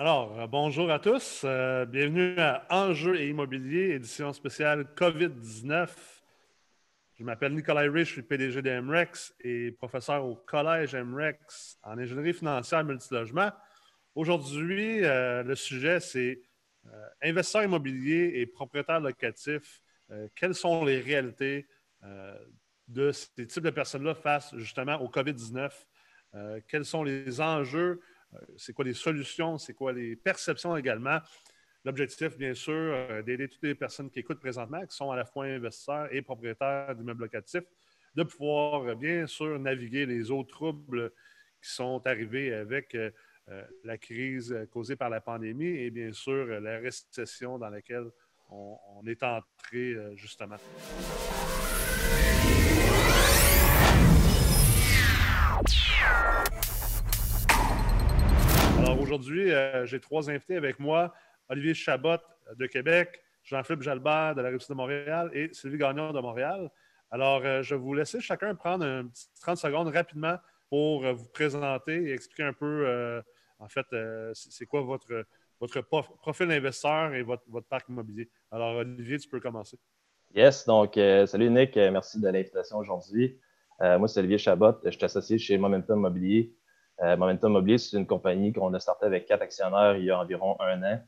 [0.00, 1.42] Alors, euh, bonjour à tous.
[1.44, 5.90] Euh, bienvenue à Enjeux et Immobilier, édition spéciale COVID-19.
[7.18, 11.98] Je m'appelle Nicolas Rich, je suis PDG de MREX et professeur au Collège MREX en
[11.98, 13.50] ingénierie financière multilogement.
[14.14, 16.40] Aujourd'hui, euh, le sujet, c'est
[17.22, 19.82] investisseurs immobiliers et propriétaires locatifs.
[20.34, 21.66] quelles sont les réalités
[22.88, 25.70] de ces types de personnes-là face justement au COVID-19?
[26.68, 28.00] quels sont les enjeux
[28.56, 31.18] c'est quoi les solutions, c'est quoi les perceptions également?
[31.84, 35.24] L'objectif, bien sûr, euh, d'aider toutes les personnes qui écoutent présentement, qui sont à la
[35.24, 37.64] fois investisseurs et propriétaires d'immeubles locatifs,
[38.14, 41.10] de pouvoir, euh, bien sûr, naviguer les autres troubles
[41.62, 42.96] qui sont arrivés avec
[43.84, 48.06] la crise causée par la pandémie et, bien sûr, la récession dans laquelle
[48.48, 50.56] on, on est entré, justement.
[58.90, 61.14] Alors aujourd'hui, euh, j'ai trois invités avec moi.
[61.48, 62.16] Olivier Chabot
[62.56, 66.68] de Québec, Jean-Philippe Jalbert de la République de Montréal et Sylvie Gagnon de Montréal.
[67.12, 71.12] Alors, euh, je vais vous laisser chacun prendre un petit 30 secondes rapidement pour euh,
[71.12, 73.22] vous présenter et expliquer un peu,
[73.60, 73.86] en fait,
[74.34, 75.24] c'est quoi votre,
[76.20, 78.28] profil d'investisseur et votre, votre, parc immobilier.
[78.50, 79.78] Alors, Olivier, tu peux commencer.
[80.34, 83.38] Yes, donc, salut Nick, merci de l'invitation aujourd'hui.
[83.78, 86.56] moi, c'est Olivier Chabot, je suis associé chez Momentum Immobilier.
[87.02, 90.18] Euh, Momentum Mobilier, c'est une compagnie qu'on a starté avec quatre actionnaires il y a
[90.18, 91.02] environ un an.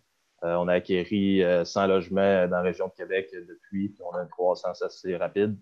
[0.45, 4.23] Euh, on a acquéri 100 euh, logements dans la région de Québec depuis, on a
[4.23, 5.57] une croissance assez rapide.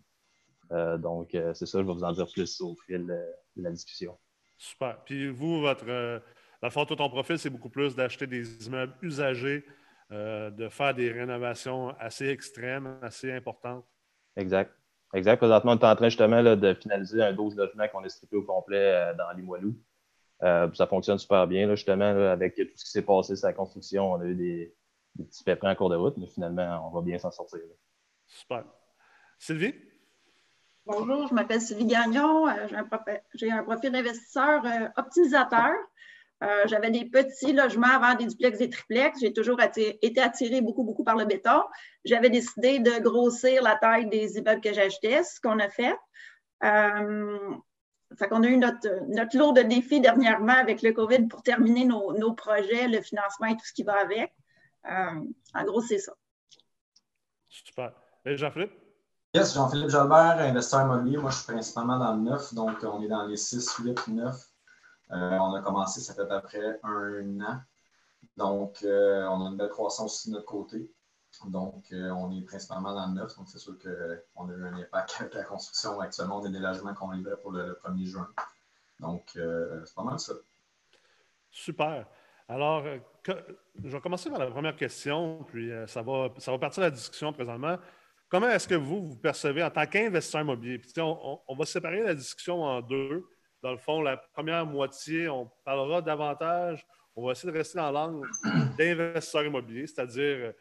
[0.71, 4.17] donc, c'est ça, je vais vous en dire plus au fil de la discussion.
[4.57, 5.03] Super.
[5.05, 9.65] Puis vous, votre, la force de ton profil, c'est beaucoup plus d'acheter des immeubles usagés,
[10.11, 13.85] de faire des rénovations assez extrêmes, assez importantes.
[14.37, 14.73] Exact.
[15.13, 15.39] Exact.
[15.39, 18.45] Présentement, on est en train justement de finaliser un 12 logements qu'on a strippé au
[18.45, 19.75] complet dans Limoilou.
[20.43, 24.13] Euh, ça fonctionne super bien, justement, avec tout ce qui s'est passé sur la construction.
[24.13, 24.75] On a eu des,
[25.19, 27.61] petits pépins en cours de route, mais finalement, on va bien s'en sortir.
[28.27, 28.65] Super.
[29.39, 29.75] Sylvie?
[30.87, 32.49] Bonjour, je m'appelle Sylvie Gagnon.
[32.49, 32.67] Euh,
[33.35, 35.71] j'ai un, profil d'investisseur euh, optimisateur.
[36.65, 39.21] J'avais des petits logements avant des duplex et triplex.
[39.21, 41.63] J'ai toujours été attirée beaucoup, beaucoup par le béton.
[42.07, 45.95] J'avais décidé de grossir la taille des immeubles que j'achetais, ce qu'on a fait.
[48.19, 51.85] Fait qu'on a eu notre, notre, lot de défis dernièrement avec le COVID pour terminer
[51.85, 54.35] nos, projets, le financement et tout ce qui va avec.
[54.91, 55.21] Euh,
[55.55, 56.13] en gros, c'est ça.
[57.49, 57.93] Super.
[58.25, 58.73] Et Jean-Philippe?
[59.33, 61.19] Yes, Jean-Philippe Jalbert, investisseur immobilier.
[61.19, 64.37] Moi, je suis principalement dans le neuf, donc on est dans les 6, 8, 9.
[65.11, 67.61] on a commencé, ça fait à peu près un an.
[68.37, 70.91] Donc, euh, on a une belle croissance aussi de notre côté.
[71.47, 74.75] Donc, euh, on est principalement dans le neuf, donc c'est sûr qu'on a eu un
[74.75, 76.01] impact avec la construction.
[76.01, 78.29] Actuellement, des logements qu'on livrait pour le, 1er juin.
[78.99, 80.35] Donc, euh, c'est pas mal ça.
[81.51, 82.07] Super.
[82.49, 82.99] Alors, euh,
[83.83, 86.91] je vais commencer par la première question, puis ça, va, ça va partir de la
[86.91, 87.79] discussion présentement.
[88.29, 90.79] Comment est-ce que vous vous percevez en tant qu'investisseur immobilier?
[90.79, 93.25] Puis, on, va séparer la discussion en deux.
[93.63, 96.87] Dans le fond, la première moitié, on parlera davantage,
[97.17, 98.29] on va essayer de rester dans l'angle
[98.79, 100.55] d'investisseur immobilier, c'est-à-dire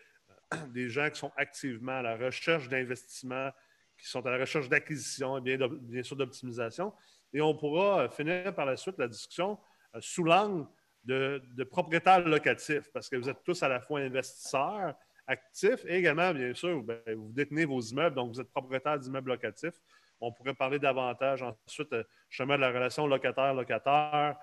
[0.74, 3.52] des gens qui sont activement à la recherche d'investissement,
[3.98, 6.94] qui sont à la recherche d'acquisition et bien, sûr d'optimisation.
[7.34, 9.60] Et on pourra euh, finir par la suite la discussion
[9.96, 10.66] euh, sous l'angle
[11.04, 14.96] de, propriétaires locatifs, parce que vous êtes tous à la fois investisseurs
[15.28, 19.30] actifs et également, bien sûr, ben, vous détenez vos immeubles, donc vous êtes propriétaire d'immeubles
[19.30, 19.80] locatifs.
[20.22, 24.38] On pourrait parler davantage ensuite, euh, chemin de la relation locataire-locataire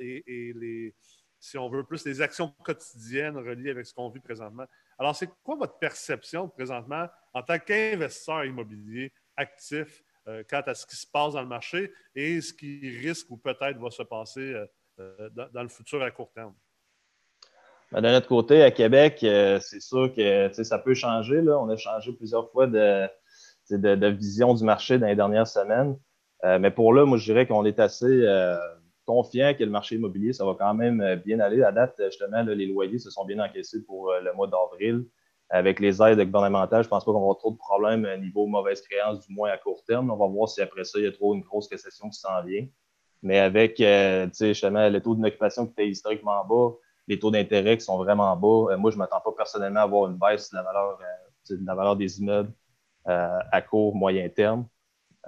[0.00, 0.94] et,
[1.40, 4.66] si on veut, plus les actions quotidiennes reliées avec ce qu'on vit présentement.
[4.98, 10.84] Alors, c'est quoi votre perception présentement en tant qu'investisseur immobilier actif euh, quant à ce
[10.86, 14.52] qui se passe dans le marché et ce qui risque ou peut-être va se passer
[14.52, 14.66] euh,
[14.98, 16.52] euh, dans, le futur à court terme?
[17.92, 21.40] Ben, de notre côté, à Québec, c'est sûr que ça peut changer.
[21.40, 25.96] On a changé plusieurs fois de, vision du marché dans les dernières semaines.
[26.42, 28.26] mais pour là, moi, je dirais qu'on est assez
[29.08, 31.62] confiant que le marché immobilier, ça va quand même euh, bien aller.
[31.62, 35.06] À date, justement, les loyers se sont bien encaissés pour euh, le mois d'avril.
[35.48, 38.18] Avec les aides gouvernementales, je ne pense pas qu'on va avoir trop de problèmes au
[38.18, 40.10] niveau mauvaise créance, du moins à court terme.
[40.10, 42.42] On va voir si après ça, il y a trop une grosse récession qui s'en
[42.44, 42.66] vient.
[43.22, 47.84] Mais avec euh, justement le taux d'occupation qui était historiquement bas, les taux d'intérêt qui
[47.84, 50.62] sont vraiment bas, moi, je ne m'attends pas personnellement à avoir une baisse de la
[50.62, 50.98] valeur,
[51.48, 52.52] de la valeur des immeubles
[53.06, 54.66] à court, moyen terme.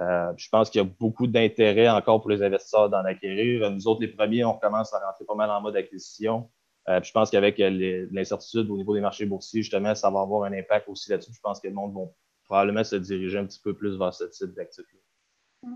[0.00, 3.70] Euh, je pense qu'il y a beaucoup d'intérêt encore pour les investisseurs d'en acquérir.
[3.70, 6.48] Nous autres, les premiers, on commence à rentrer pas mal en mode acquisition.
[6.88, 10.52] Euh, je pense qu'avec l'incertitude au niveau des marchés boursiers, justement, ça va avoir un
[10.54, 11.32] impact aussi là-dessus.
[11.34, 12.00] Je pense que le monde va
[12.44, 15.68] probablement se diriger un petit peu plus vers ce type d'actifs-là.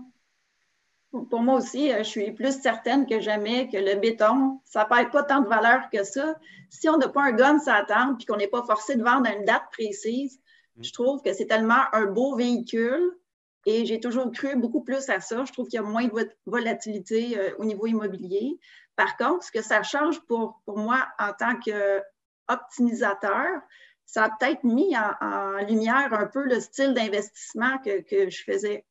[1.29, 4.89] pour moi aussi, euh, je suis plus certaine que jamais que le béton, ça ne
[4.89, 6.35] perd pas tant de valeur que ça.
[6.71, 9.29] Si on n'a pas un gun à attendre puis qu'on n'est pas forcé de vendre
[9.29, 10.41] à une date précise,
[10.77, 10.83] mm.
[10.83, 13.15] je trouve que c'est tellement un beau véhicule
[13.65, 15.43] et j'ai toujours cru beaucoup plus à ça.
[15.45, 18.59] Je trouve qu'il y a moins de volatilité euh, au niveau immobilier.
[18.95, 23.61] Par contre, ce que ça change pour, pour moi en tant qu'optimisateur,
[24.05, 28.85] ça a peut-être mis en, lumière un peu le style d'investissement que, que, je faisais.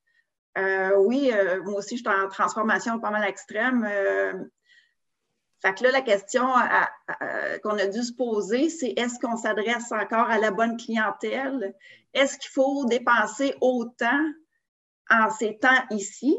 [0.59, 3.89] Euh, oui, euh, moi aussi, je suis en transformation pas mal extrême.
[5.63, 6.47] Fait que là, la question
[7.63, 11.75] qu'on a dû se poser, c'est est-ce qu'on s'adresse encore à la bonne clientèle?
[12.13, 14.21] Est-ce qu'il faut dépenser autant
[15.11, 16.37] en ces temps ici?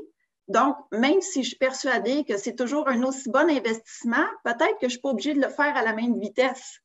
[0.48, 4.82] Donc, même si je suis persuadée que c'est toujours un aussi bon investissement, peut-être que
[4.82, 6.80] je ne suis pas obligée de le faire à la même vitesse.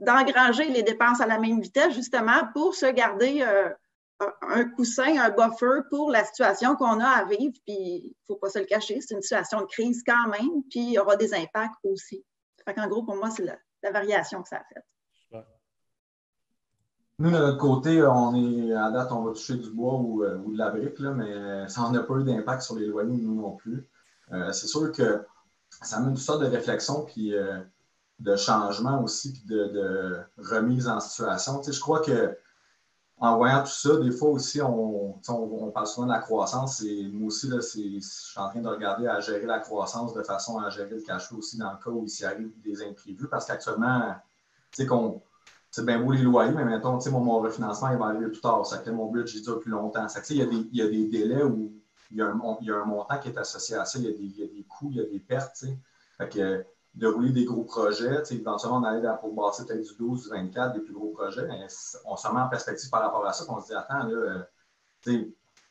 [0.00, 3.44] D'engranger les dépenses à la même vitesse, justement, pour se garder
[4.42, 7.54] un coussin, un buffer pour la situation qu'on a à vivre.
[7.66, 10.62] Puis, il ne faut pas se le cacher, c'est une situation de crise quand même,
[10.70, 12.24] puis il y aura des impacts aussi.
[12.64, 14.84] Fait qu'en gros, pour moi, c'est la, variation que ça a faite.
[17.20, 20.36] Nous, de notre côté, on est à date, on va toucher du bois ou, euh,
[20.36, 23.52] de la brique, là, mais ça n'a pas eu d'impact sur les loyers, nous non
[23.52, 23.86] plus.
[24.32, 25.24] Euh, c'est sûr que
[25.82, 27.60] ça amène une sorte de réflexion puis euh,
[28.18, 31.62] de changement aussi, puis de, remise en situation.
[31.62, 32.36] je crois que
[33.18, 36.82] en voyant tout ça, des fois aussi, on, on, parle souvent de la croissance.
[36.82, 40.22] Et moi aussi, là, je suis en train de regarder à gérer la croissance de
[40.24, 42.82] façon à gérer le cash flow aussi dans le cas où il s'y arrive des
[42.82, 43.28] imprévus.
[43.28, 44.16] Parce qu'actuellement,
[45.74, 48.64] c'est bien beau les loyers, mais maintenant, mon, mon refinancement il va arriver plus tard.
[48.64, 50.08] Ça fait mon budget dure plus longtemps.
[50.08, 51.72] Ça, il, y a des, y a des délais où
[52.12, 53.98] il y, a un, y, a un, montant qui est associé à ça.
[53.98, 55.64] Il y a des, y a des coûts, il y a des pertes.
[56.16, 58.22] Fait que, de rouler des gros projets.
[58.30, 61.48] éventuellement, on allait pour bâtir peut-être du 12, du 24, des plus gros projets,
[62.04, 64.46] on se met en perspective par rapport à ça qu'on se dit, attends, là,
[65.08, 65.24] euh,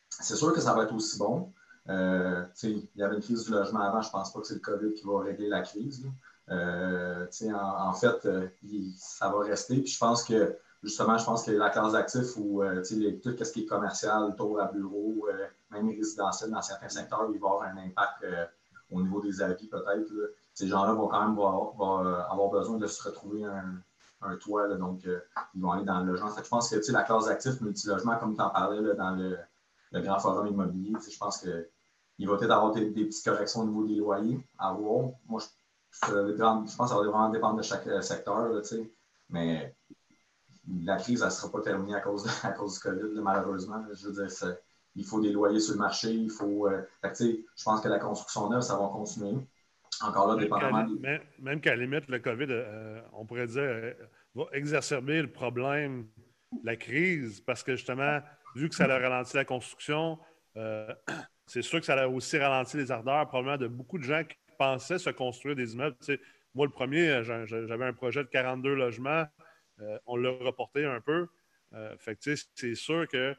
[0.09, 1.53] c'est sûr que ça va être aussi bon.
[1.87, 4.55] Euh, il y avait une crise du logement avant, je ne pense pas que c'est
[4.55, 6.05] le COVID qui va régler la crise.
[6.49, 8.27] Euh, en, fait,
[8.97, 9.79] ça va rester.
[9.81, 12.63] Puis je pense que, justement, je pense que la classe d'actifs ou
[13.23, 15.27] tout ce qui est commercial, tour à bureau,
[15.71, 18.25] même résidentiel dans certains secteurs, il va avoir un impact
[18.91, 20.11] au niveau des avis peut-être
[20.53, 24.73] ces gens-là vont quand même avoir, besoin de se retrouver un, toit.
[24.77, 25.19] donc, euh,
[25.53, 26.29] ils vont aller dans le logement.
[26.35, 29.37] je pense que la classe d'actifs multilogement, comme tu en parlais dans le,
[30.01, 33.95] grand forum immobilier, je pense qu'il va peut-être avoir des, petites corrections au niveau des
[33.95, 35.09] loyers à voir.
[35.27, 35.47] Moi, je,
[36.01, 38.49] je pense que ça va vraiment dépendre de chaque euh, secteur.
[39.29, 39.75] mais
[40.85, 43.83] la crise, elle ne sera pas terminée à cause, à cause du COVID, malheureusement.
[43.93, 44.55] Je veux dire,
[44.95, 46.11] il faut des loyers sur le marché.
[46.11, 49.35] Il faut, euh, je pense que la construction neuve, ça va continuer.
[50.01, 50.87] Encore là, dépendamment.
[51.39, 53.93] Même qu'à la limite, le COVID, euh, on pourrait dire, euh,
[54.35, 56.07] va exacerber le problème,
[56.63, 58.19] la crise, parce que justement,
[58.55, 60.17] vu que ça a ralenti la construction,
[61.47, 64.35] c'est sûr que ça a aussi ralenti les ardeurs, probablement de beaucoup de gens qui
[64.57, 65.95] pensaient se construire des immeubles.
[66.53, 69.25] moi, le premier, j'avais un projet de 42 logements.
[70.05, 71.27] on l'a reporté un peu.
[71.97, 72.17] fait
[72.55, 73.35] c'est sûr que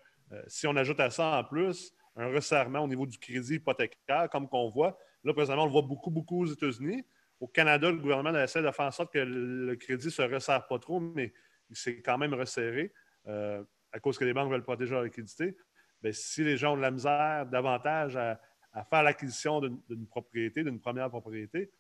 [0.47, 4.49] si on ajoute à ça en plus un resserrement au niveau du crédit hypothécaire, comme
[4.49, 7.05] qu'on voit, Là, présentement, on le voit beaucoup, beaucoup aux États-Unis.
[7.41, 10.67] Au Canada, le gouvernement essaie de faire en sorte que le crédit ne se resserre
[10.67, 11.33] pas trop, mais
[11.71, 12.93] il s'est quand même resserré
[13.27, 15.57] euh, à cause que les banques veulent protéger leur liquidité.
[16.13, 18.39] Si les gens ont de la misère davantage à,
[18.83, 21.71] faire l'acquisition d'une propriété, d'une première propriété,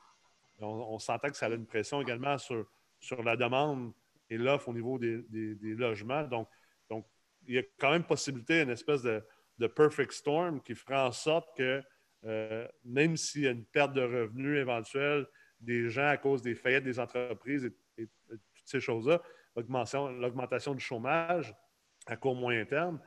[0.61, 2.67] on, on s'entend que ça a une pression également sur,
[3.01, 3.93] sur la demande
[4.31, 5.25] et l'offre au niveau des,
[5.61, 6.23] logements.
[6.25, 6.49] Donc,
[6.89, 7.07] donc,
[7.47, 9.23] il y a quand même possibilité d'une espèce de,
[9.59, 11.83] de perfect storm qui fera en sorte que
[12.25, 15.27] euh, même s'il y a une perte de revenus éventuelle
[15.61, 18.09] des gens à cause des faillites des entreprises et,
[18.55, 19.21] toutes ces choses-là,
[19.57, 21.55] l'augmentation du chômage
[22.07, 22.99] à court moyen terme,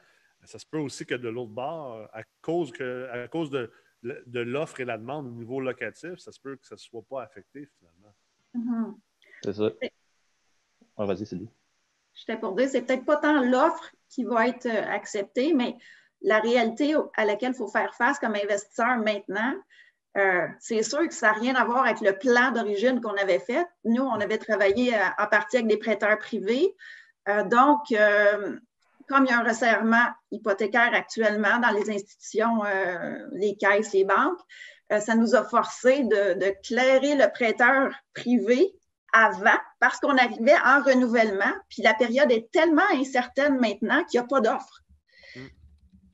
[0.48, 3.72] ça se peut aussi que de l'autre bord, à cause, que, à cause de,
[4.04, 7.04] de l'offre et la demande au niveau locatif, ça se peut que ça ne soit
[7.10, 8.16] pas affecté finalement.
[8.56, 8.96] Mm-hmm.
[9.44, 9.70] C'est ça.
[10.98, 11.50] vas-y, Céline.
[12.14, 15.76] Je t'ai pour dire, c'est peut-être pas tant l'offre qui va être euh, acceptée, mais
[16.22, 19.54] la réalité à laquelle il faut faire face comme investisseur maintenant,
[20.18, 23.40] euh, c'est sûr que ça n'a rien à voir avec le plan d'origine qu'on avait
[23.40, 23.66] fait.
[23.84, 26.76] Nous, on avait travaillé euh, en partie avec des prêteurs privés.
[27.28, 27.94] Euh, donc,
[29.08, 32.62] comme il y a un resserrement hypothécaire actuellement dans les institutions,
[33.34, 34.40] les caisses, les banques,
[34.90, 38.74] ça nous a forcé de, de clairer le prêteur privé
[39.14, 44.26] avant parce qu'on arrivait en renouvellement, puis la période est tellement incertaine maintenant qu'il n'y
[44.26, 44.84] a pas d'offre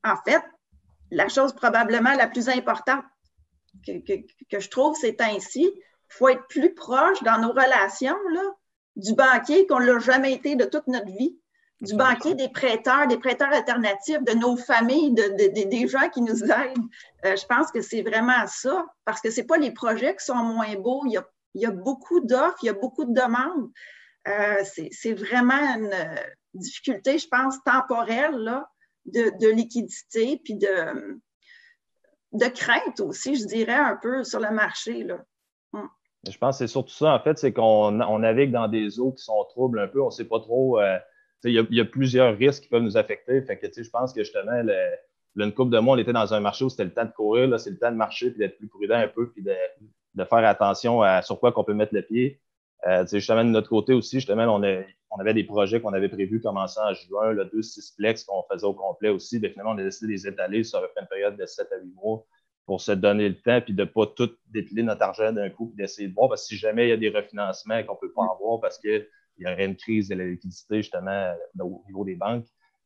[0.04, 0.44] en fait,
[1.12, 3.04] la chose probablement la plus importante
[3.86, 5.64] que, je trouve, c'est ainsi.
[5.64, 8.44] Il faut être plus proche dans nos relations là,
[8.96, 11.40] du banquier qu'on ne l'a jamais été de toute notre vie.
[11.84, 16.44] Du banquier, des prêteurs, des prêteurs alternatifs, de nos familles, de, des gens qui nous
[16.44, 16.88] aident.
[17.26, 20.36] Euh, je pense que c'est vraiment ça, parce que ce pas les projets qui sont
[20.36, 21.04] moins beaux.
[21.06, 21.22] Il
[21.56, 23.70] y a, beaucoup d'offres, il y a beaucoup de demandes.
[24.30, 25.94] Euh, c'est vraiment une
[26.54, 28.70] difficulté, je pense, temporelle là,
[29.06, 31.20] de, liquidité, puis de,
[32.32, 35.04] de crainte aussi, je dirais, un peu sur le marché.
[35.04, 35.18] Là.
[35.74, 35.90] Hum.
[36.30, 39.26] Je pense que c'est surtout ça, en fait, c'est qu'on navigue dans des eaux qui
[39.26, 40.02] sont troubles un peu.
[40.02, 40.80] On ne sait pas trop.
[40.80, 40.98] Euh,
[41.44, 43.42] il y, a plusieurs risques qui peuvent nous affecter.
[43.42, 44.76] Fait que, je pense que justement, le,
[45.36, 47.48] une couple de mois, on était dans un marché où c'était le temps de courir.
[47.48, 50.46] Là, c'est le temps de marcher puis d'être plus prudent un peu puis de, faire
[50.46, 52.40] attention à sur quoi qu'on peut mettre le pied.
[52.88, 54.62] Euh, justement, de notre côté aussi, justement, on,
[55.12, 57.62] on avait des projets qu'on avait prévus commencer en juin, le 2
[57.98, 59.40] plex qu'on faisait au complet aussi.
[59.40, 61.94] mais finalement, on a décidé de les étaler sur une période de 7 à 8
[61.96, 62.26] mois
[62.66, 65.72] pour se donner le temps puis de ne pas tout dépiler notre argent d'un coup
[65.74, 66.30] et d'essayer de voir.
[66.30, 68.80] Parce que si jamais il y a des refinancements qu'on ne peut pas avoir parce
[69.36, 72.46] qu'il y aurait une crise de la liquidité justement au niveau des banques,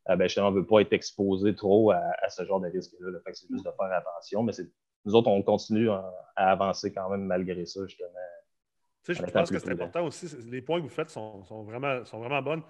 [0.10, 3.20] euh, ben, justement, on ne veut pas être exposé trop à, ce genre de risque-là.
[3.26, 4.44] c'est juste de faire attention.
[4.44, 4.54] Mais
[5.06, 8.20] nous autres, on continue à avancer quand même malgré ça, justement
[9.14, 10.28] je pense que c'est important aussi.
[10.50, 12.64] Les points que vous faites sont, vraiment, sont vraiment bonnes.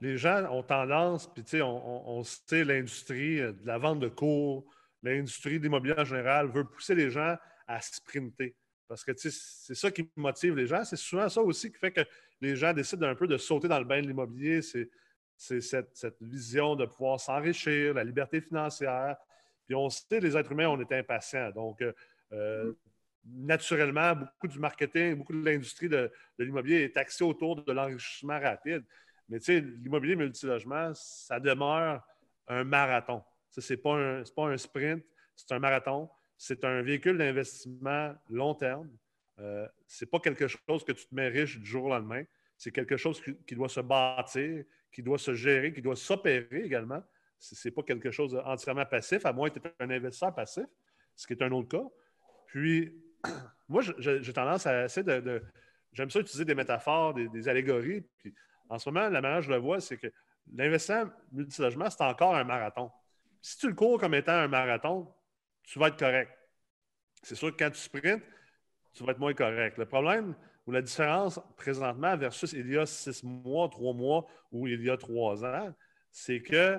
[0.00, 4.64] Les gens ont tendance, puis on, on, sait l'industrie de la vente de cours,
[5.02, 7.36] l'industrie de l'immobilier en général veut pousser les gens
[7.68, 8.56] à sprinter.
[8.92, 10.84] Parce que c'est ça qui motive les gens.
[10.84, 12.02] C'est souvent ça aussi qui fait que
[12.42, 14.60] les gens décident un peu de sauter dans le bain de l'immobilier.
[14.60, 14.90] C'est
[15.38, 19.16] cette, vision de pouvoir s'enrichir, la liberté financière.
[19.64, 21.50] Puis on sait, les êtres humains, on est impatients.
[21.52, 21.94] Donc, euh,
[22.34, 22.74] euh,
[23.24, 28.84] naturellement, beaucoup du marketing, beaucoup de l'industrie de, l'immobilier est axé autour de l'enrichissement rapide.
[29.30, 32.06] Mais tu sais, l'immobilier multilogement, ça demeure
[32.46, 33.22] un marathon.
[33.48, 35.02] Ce n'est pas un sprint,
[35.34, 36.10] c'est un marathon.
[36.44, 38.90] C'est un véhicule d'investissement long terme.
[39.38, 42.24] Euh, ce n'est pas quelque chose que tu te mets riche du jour au lendemain.
[42.58, 47.00] C'est quelque chose qui, doit se bâtir, qui doit se gérer, qui doit s'opérer également.
[47.38, 50.64] Ce n'est pas quelque chose entièrement passif, à moins que tu un investisseur passif,
[51.14, 51.88] ce qui est un autre cas.
[52.46, 52.92] Puis,
[53.68, 55.40] moi, j'ai tendance à essayer de.
[55.92, 58.00] J'aime ça utiliser des métaphores, des, allégories.
[58.18, 58.34] Puis
[58.68, 60.08] en ce moment, la manière dont je le vois, c'est que
[60.52, 62.90] l'investissement multilogement, c'est encore un marathon.
[63.40, 65.08] Si tu le cours comme étant un marathon,
[65.64, 66.30] tu vas être correct.
[67.22, 68.22] C'est sûr que quand tu sprintes,
[68.92, 69.78] tu vas être moins correct.
[69.78, 70.34] Le problème
[70.66, 74.90] ou la différence présentement versus il y a six mois, trois mois ou il y
[74.90, 75.74] a trois ans,
[76.10, 76.78] c'est que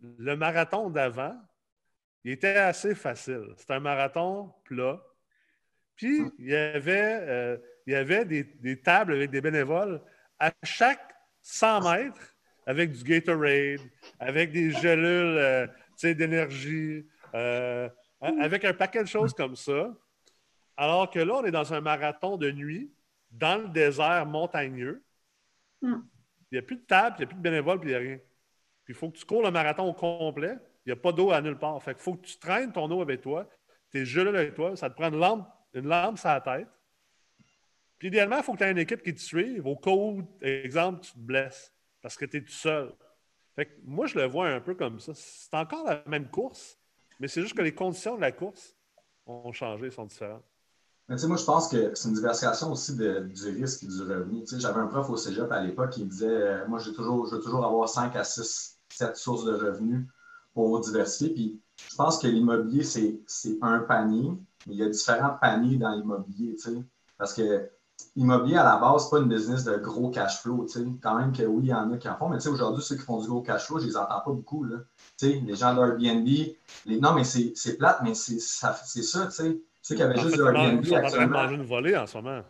[0.00, 1.36] le marathon d'avant,
[2.24, 3.54] il était assez facile.
[3.56, 5.00] C'était un marathon plat,
[5.96, 7.56] puis, il y avait, euh,
[7.86, 10.00] il y avait des, tables avec des bénévoles
[10.38, 13.80] à chaque 100 mètres avec du Gatorade,
[14.20, 15.66] avec des gélules euh,
[16.02, 17.88] d'énergie, euh,
[18.20, 19.94] avec un paquet de choses comme ça.
[20.76, 22.92] Alors que là, on est dans un marathon de nuit,
[23.30, 25.02] dans le désert montagneux.
[25.82, 26.06] Hum.
[26.50, 27.96] Il n'y a plus de table, il n'y a plus de bénévoles, puis il n'y
[27.96, 28.18] a rien.
[28.84, 30.56] Puis il faut que tu cours le marathon au complet.
[30.84, 31.82] Il n'y a pas d'eau à nulle part.
[31.82, 33.48] Fait qu'il faut que tu traînes ton eau avec toi,
[33.90, 34.76] tes gélules avec toi.
[34.76, 36.68] Ça te prend une lampe une lampe sur la tête.
[37.98, 40.22] Puis idéalement, il faut que tu aies une équipe qui te suive au cas où,
[40.40, 42.94] exemple, tu te blesses parce que tu es tout seul.
[43.54, 45.12] Fait que moi, je le vois un peu comme ça.
[45.14, 46.75] C'est encore la même course,
[47.18, 48.74] mais c'est juste que les conditions de la course
[49.26, 50.44] ont changé, sont différentes.
[51.08, 54.44] Mais moi, je pense que c'est une diversification aussi du risque et du revenu.
[54.58, 56.96] J'avais un prof au cégep à l'époque qui disait euh, Moi, je veux
[57.40, 60.04] toujours avoir 5 à 6, 7 sources de revenus
[60.52, 61.32] pour diversifier.
[61.32, 64.32] Puis je pense que l'immobilier, c'est un panier,
[64.66, 66.84] mais il y a différents paniers dans l'immobilier, tu sais.
[67.18, 67.70] Parce que
[68.14, 70.86] l'immobilier, à la base, c'est pas une business de gros cash flow, tu sais.
[71.02, 72.82] Quand même que oui, il y en a qui en font, mais tu sais, aujourd'hui,
[72.82, 74.78] ceux qui font du gros cash flow, je les entends pas beaucoup, là.
[75.18, 77.00] Tu sais, les gens d'Airbnb, les...
[77.00, 79.60] non, mais c'est plate, mais c'est ça, tu sais.
[79.82, 80.82] Ceux qui avaient juste le Airbnb actuellement.
[80.82, 82.42] Ils sont en train de une volée en ce moment.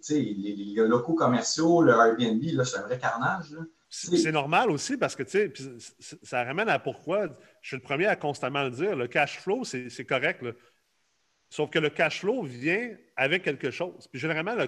[0.00, 3.62] sais, les, les, locaux commerciaux, le Airbnb, là, c'est un vrai carnage, là.
[3.90, 5.52] C'est normal aussi parce que, tu
[6.00, 7.28] sais, ça ramène à pourquoi,
[7.62, 10.44] je suis le premier à constamment le dire, le cash flow, c'est correct.
[11.48, 14.08] Sauf que le cash flow vient avec quelque chose.
[14.10, 14.66] Puis généralement, le,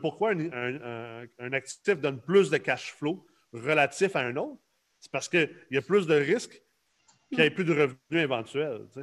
[0.00, 4.60] pourquoi un, actif donne plus de cash flow relatif à un autre,
[5.00, 6.62] c'est parce qu'il y a plus de risques
[7.28, 8.86] qu'il n'y ait plus de revenus éventuels.
[8.94, 9.00] Tu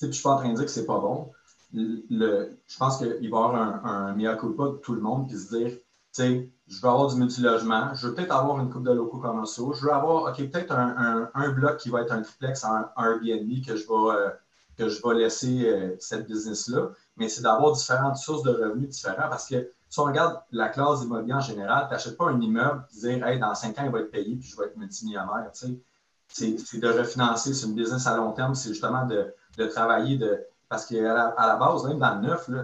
[0.00, 1.30] je ne suis pas en train de dire que c'est pas bon.
[1.72, 5.28] Le, je pense qu'il va y avoir un, un mea culpa de tout le monde
[5.28, 5.72] qui se dire
[6.12, 9.72] sais, je veux avoir du multilogement, je veux peut-être avoir une coupe de locaux commerciaux,
[9.72, 13.64] je veux avoir, OK, peut-être un, un, bloc qui va être un triplex en Airbnb
[13.66, 14.30] que je vais, euh,
[14.76, 19.28] que je vais laisser euh, cette business-là, mais c'est d'avoir différentes sources de revenus différents
[19.28, 22.86] parce que si on regarde la classe immobilière en général, tu n'achètes pas un immeuble
[22.94, 25.50] et dire, hey, dans cinq ans, il va être payé puis je vais être multimillionnaire.
[25.52, 30.40] C'est de refinancer, c'est une business à long terme, c'est justement de, de, travailler de.
[30.70, 32.62] Parce qu'à la, à la base, même dans le neuf, là,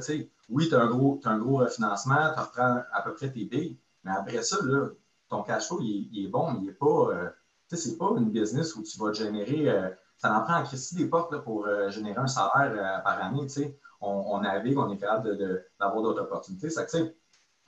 [0.49, 4.43] oui, tu as, un gros refinancement, tu reprends à peu près tes billes, mais après
[4.43, 4.89] ça, là,
[5.29, 7.11] ton cash flow, il, est bon, mais il n'est pas.
[7.13, 7.29] Euh,
[7.69, 9.69] tu sais, c'est pas une business où tu vas générer.
[9.69, 13.43] Euh, ça en prend à Christy des portes pour euh, générer un salaire par année.
[13.43, 13.79] Tu sais.
[14.01, 15.37] On, navigue, on est capable
[15.79, 16.71] d'avoir d'autres opportunités.
[16.71, 17.15] Ça, que, que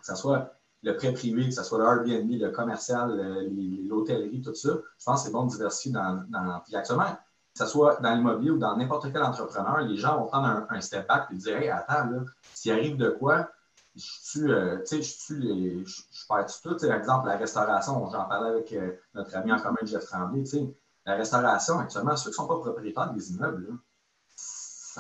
[0.03, 3.49] ce soit le prêt privé, que ce soit le Airbnb, le commercial,
[3.89, 6.63] l'hôtellerie, tout ça, je pense que c'est bon de diversifier dans.
[6.65, 7.17] puis actuellement,
[7.53, 10.81] que ce soit dans l'immobilier ou dans n'importe quel entrepreneur, les gens vont prendre un,
[10.81, 12.09] step back et dire Hey, attends,
[12.55, 13.51] s'il arrive de quoi,
[13.97, 16.77] je suis, euh, tu sais, je je, je perds tout.
[16.77, 20.51] Par exemple, la restauration, j'en parlais avec euh, notre ami en commun, Jeff Tremblay, tu
[20.51, 23.75] sais, la restauration, actuellement, ceux qui ne sont pas propriétaires des immeubles,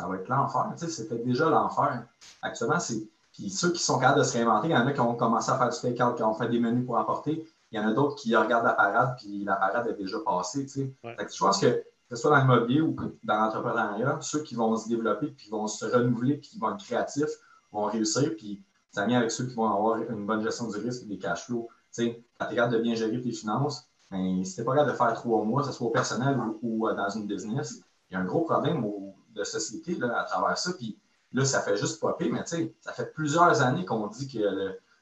[0.00, 0.72] ça va être l'enfer.
[0.78, 2.04] Tu sais, c'était déjà l'enfer.
[2.42, 3.08] Actuellement, c'est.
[3.32, 5.50] Puis ceux qui sont capables de se réinventer, il y en a qui ont commencé
[5.50, 7.46] à faire du take-out, qui ont fait des menus pour apporter.
[7.70, 10.66] Il y en a d'autres qui regardent la parade, puis la parade est déjà passée.
[10.66, 10.94] Tu sais.
[11.04, 14.88] je pense que, que ce soit dans l'immobilier ou dans l'entrepreneuriat, ceux qui vont se
[14.88, 17.30] développer, puis qui vont se renouveler, puis qui vont être créatifs,
[17.70, 18.32] vont réussir.
[18.36, 21.18] Puis ça vient avec ceux qui vont avoir une bonne gestion du risque et des
[21.18, 21.68] cash flows.
[21.94, 24.64] Tu sais, quand tu es capable de bien gérer tes finances, mais si tu n'es
[24.64, 27.28] pas capable de faire trois mois, que ce soit au personnel ou, euh, dans une
[27.28, 27.80] business,
[28.10, 28.84] il y a un gros problème
[29.30, 30.72] de société là, à travers ça.
[30.72, 30.98] Puis
[31.32, 34.38] là, ça fait juste popper, mais tu sais, ça fait plusieurs années qu'on dit que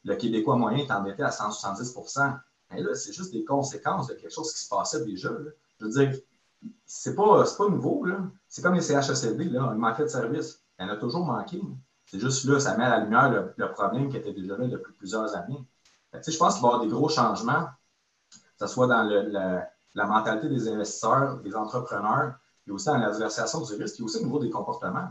[0.04, 1.94] le, Québécois moyen est endetté à 170
[2.70, 5.30] Mais là, c'est juste des conséquences de quelque chose qui se passait déjà.
[5.78, 6.18] Je veux dire,
[6.87, 8.06] c'est pas, pas nouveau.
[8.49, 10.62] C'est comme les CHSLD, là, il manquait de services.
[10.78, 11.61] Il en a toujours manqué.
[12.06, 14.92] C'est juste là, ça met à la lumière le, problème qui était déjà là depuis
[14.94, 15.62] plusieurs années.
[16.12, 17.68] je pense qu'il va y avoir des gros changements,
[18.30, 22.35] que ce soit dans la, mentalité des investisseurs, des entrepreneurs,
[22.69, 25.09] et aussi dans la diversification du risque, et aussi au niveau des comportements.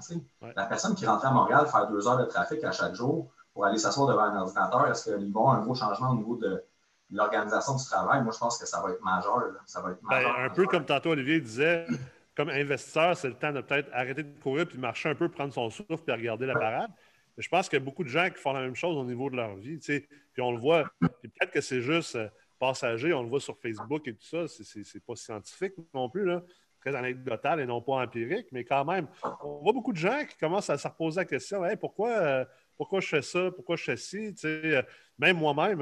[0.56, 3.66] La personne qui rentrait à Montréal faire deux heures de trafic à chaque jour pour
[3.66, 6.36] aller s'asseoir devant un ordinateur, est-ce qu'il va y avoir un gros changement au niveau
[6.36, 6.64] de,
[7.10, 8.22] l'organisation du travail?
[8.24, 9.42] Moi, je pense que ça va être majeur.
[9.66, 11.88] Ça va être ben, un peu comme tantôt Olivier disait,
[12.36, 15.54] comme investisseur, c'est le temps de peut-être arrêter de courir puis marcher un peu, prendre
[15.54, 16.92] son souffle puis regarder la parade.
[17.38, 19.30] je pense qu'il y a beaucoup de gens qui font la même chose au niveau
[19.30, 19.80] de leur vie.
[19.80, 20.84] Puis on le voit.
[21.02, 22.28] peut-être que c'est juste euh,
[22.60, 24.46] passager, on le voit sur Facebook et tout ça.
[24.48, 26.26] C'est pas scientifique non plus.
[26.26, 26.44] Là.
[26.88, 29.08] Très anecdotal et non pas empirique, mais quand même,
[29.44, 32.46] on voit beaucoup de gens qui commencent à se reposer la question pourquoi, euh,
[32.78, 34.82] pourquoi je fais ça, pourquoi je fais ci euh,
[35.20, 35.82] Même moi-même,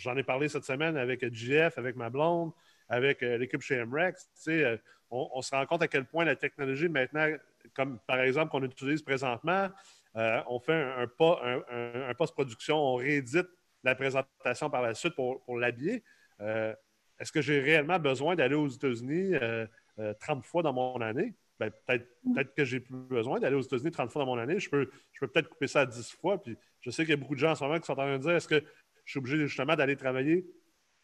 [0.00, 2.52] j'en ai parlé cette semaine avec JF, avec ma blonde,
[2.88, 4.28] avec l'équipe chez MREX
[5.10, 7.28] on, se rend compte à quel point la technologie maintenant,
[7.74, 9.68] comme par exemple qu'on utilise présentement,
[10.16, 11.08] euh, on fait un,
[12.08, 13.48] un, post-production, on réédite
[13.82, 16.02] la présentation par la suite pour, l'habiller.
[16.40, 16.74] Euh,
[17.18, 21.34] est-ce que j'ai réellement besoin d'aller aux États-Unis 30 euh, fois dans mon année?
[21.60, 24.58] Ben, peut-être, que j'ai plus besoin d'aller aux États-Unis 30 fois dans mon année.
[24.58, 26.42] Je peux, je peux peut-être couper ça à 10 fois.
[26.42, 27.96] Puis je sais qu'il y a beaucoup de gens en ce moment qui sont en
[27.96, 28.62] train de dire est-ce que
[29.04, 30.46] je suis obligé justement d'aller travailler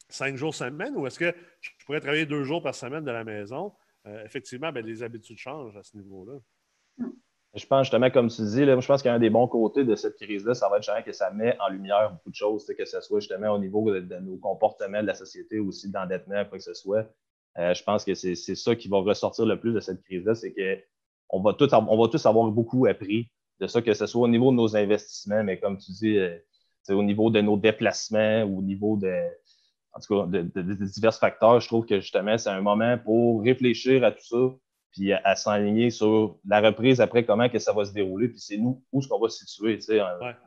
[0.09, 3.23] cinq jours semaine ou est-ce que je pourrais travailler deux jours par semaine de la
[3.23, 3.73] maison?
[4.07, 6.33] Euh, effectivement, ben, les habitudes changent à ce niveau-là.
[7.53, 10.15] Je pense justement, comme tu dis, là, je pense qu'un des bons côtés de cette
[10.15, 13.01] crise-là, ça va être justement que ça met en lumière beaucoup de choses, que ce
[13.01, 16.63] soit justement au niveau de, nos comportements de la société, ou aussi d'endettement, quoi que
[16.63, 17.05] ce soit.
[17.57, 20.53] Euh, je pense que c'est ça qui va ressortir le plus de cette crise-là, c'est
[20.53, 24.27] qu'on va, tous, on va tous avoir beaucoup appris de ça, que ce soit au
[24.27, 26.17] niveau de nos investissements, mais comme tu dis,
[26.83, 29.13] c'est euh, au niveau de nos déplacements, ou au niveau de,
[29.93, 34.03] en tout cas, de, divers facteurs, je trouve que justement, c'est un moment pour réfléchir
[34.03, 34.55] à tout ça,
[34.91, 38.57] puis à, s'enligner sur la reprise après, comment que ça va se dérouler, puis c'est
[38.57, 39.79] nous, où est-ce qu'on va se situer.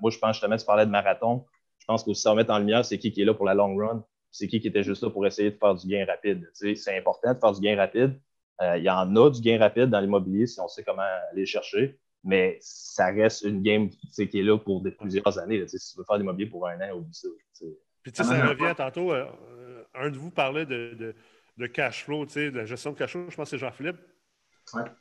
[0.01, 1.45] Moi, je pense justement, tu parlais de marathon.
[1.79, 3.45] Je pense que si ça va mettre en lumière, c'est qui qui est là pour
[3.45, 4.05] la long run,
[4.35, 6.51] c'est qui qui était juste là pour essayer de faire du gain rapide.
[6.53, 8.21] C'est important de faire du gain rapide.
[8.61, 11.47] Euh, il y en a du gain rapide dans l'immobilier si on sait comment aller
[11.47, 15.67] chercher, mais ça reste une game qui est là pour plusieurs années.
[15.69, 17.29] si tu veux faire de l'immobilier pour un an, oublie ça.
[18.03, 19.13] Puis, tu sais, ça revient tantôt.
[19.13, 21.15] Euh, euh, un de vous parlait de,
[21.57, 23.31] de, cash flow, tu sais, de la gestion de cash flow.
[23.31, 23.99] Je pense que c'est Jean-Philippe.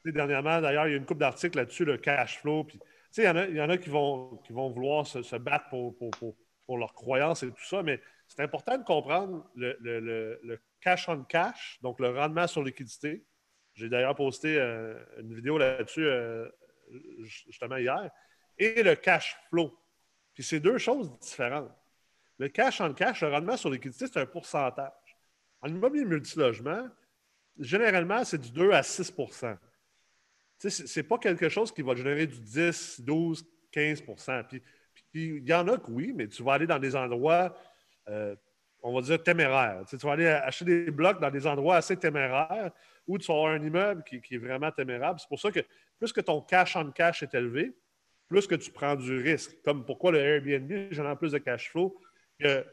[0.05, 2.65] Dernièrement, d'ailleurs, il y a une couple d'articles là-dessus, le cash flow.
[2.65, 5.97] Puis, tu sais, il y, en a qui vont, qui vont vouloir se, battre pour,
[5.97, 6.35] pour, pour,
[6.67, 7.99] pour leurs croyances et tout ça, mais
[8.35, 13.23] c'est important de comprendre le, le, cash on cash, donc le rendement sur liquidité.
[13.75, 16.07] J'ai d'ailleurs posté euh, une vidéo là-dessus
[17.21, 18.09] justement hier.
[18.57, 19.77] Et le cash flow.
[20.33, 21.71] Puis c'est deux choses différentes.
[22.39, 24.91] Le cash en cash, le rendement sur liquidité, c'est un pourcentage.
[25.61, 26.87] En immobilier multilogement,
[27.59, 29.13] généralement, c'est du 2 à 6
[30.57, 34.63] Ce n'est pas quelque chose qui va générer du 10, 12, 15% Puis
[35.13, 37.55] il y en a que oui, mais tu vas aller dans des endroits,
[38.09, 38.35] euh,
[38.81, 39.83] on va dire téméraires.
[39.87, 42.71] Tu, vas aller acheter des blocs dans des endroits assez téméraires
[43.07, 45.19] où tu vas avoir un immeuble qui, est vraiment témérable.
[45.19, 45.61] C'est pour ça que
[45.97, 47.73] plus que ton cash en cash est élevé,
[48.27, 49.57] plus que tu prends du risque.
[49.63, 51.97] Comme pourquoi le Airbnb génère plus de cash flow
[52.39, 52.63] que euh,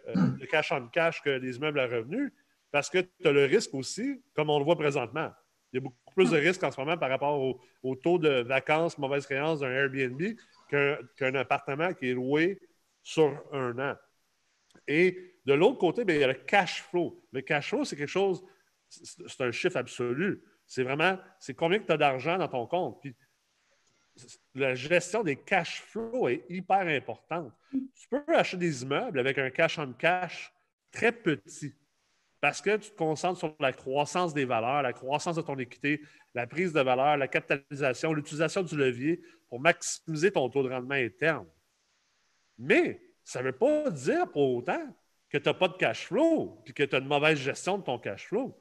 [0.41, 2.33] le cash en cash que les immeubles à revenus,
[2.73, 5.31] parce que tu as le risque aussi, comme on le voit présentement.
[5.73, 7.41] Il y a beaucoup plus de risques en ce moment par rapport
[7.83, 10.21] au, taux de vacances, mauvaise créance d'un Airbnb
[10.69, 12.61] qu'un appartement qui est loué
[13.03, 13.97] sur un an.
[14.91, 17.25] Et de l'autre côté, bien, il y a le cash flow.
[17.31, 18.45] Le cash flow, c'est quelque chose,
[18.89, 20.43] c'est un chiffre absolu.
[20.67, 23.01] C'est vraiment, c'est combien tu as d'argent dans ton compte.
[23.01, 23.15] Puis,
[24.57, 27.53] la gestion des cash flows est hyper importante.
[27.71, 30.53] Tu peux acheter des immeubles avec un cash on cash
[30.91, 31.73] très petit
[32.41, 36.01] parce que tu te concentres sur la croissance des valeurs, la croissance de ton équité,
[36.35, 40.95] la prise de valeur, la capitalisation, l'utilisation du levier pour maximiser ton taux de rendement
[40.95, 41.47] interne.
[42.59, 44.83] Mais ça ne veut pas dire pour autant
[45.29, 47.85] que tu n'as pas de cash flow et que tu as une mauvaise gestion de
[47.85, 48.59] ton cash flow.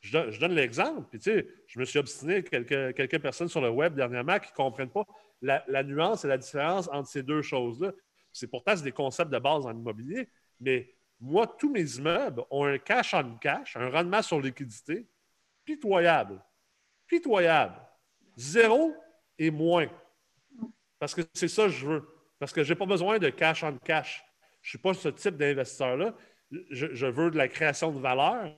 [0.00, 1.06] Je, donne l'exemple.
[1.10, 4.50] Puis, tu sais, je me suis obstiné quelques, quelques personnes sur le web dernièrement qui
[4.50, 5.04] ne comprennent pas
[5.42, 7.92] la, nuance et la différence entre ces deux choses-là.
[8.32, 10.28] C'est pourtant des concepts de base en immobilier,
[10.60, 15.08] mais moi, tous mes immeubles ont un cash on cash, un rendement sur liquidité
[15.64, 16.42] pitoyable.
[17.06, 17.80] Pitoyable.
[18.36, 18.94] Zéro
[19.38, 19.88] et moins.
[20.98, 22.17] Parce que c'est ça que je veux.
[22.38, 24.24] Parce que je n'ai pas besoin de cash on cash.
[24.62, 26.14] Je ne suis pas ce type d'investisseur-là.
[26.70, 28.50] Je, veux de la création de valeur.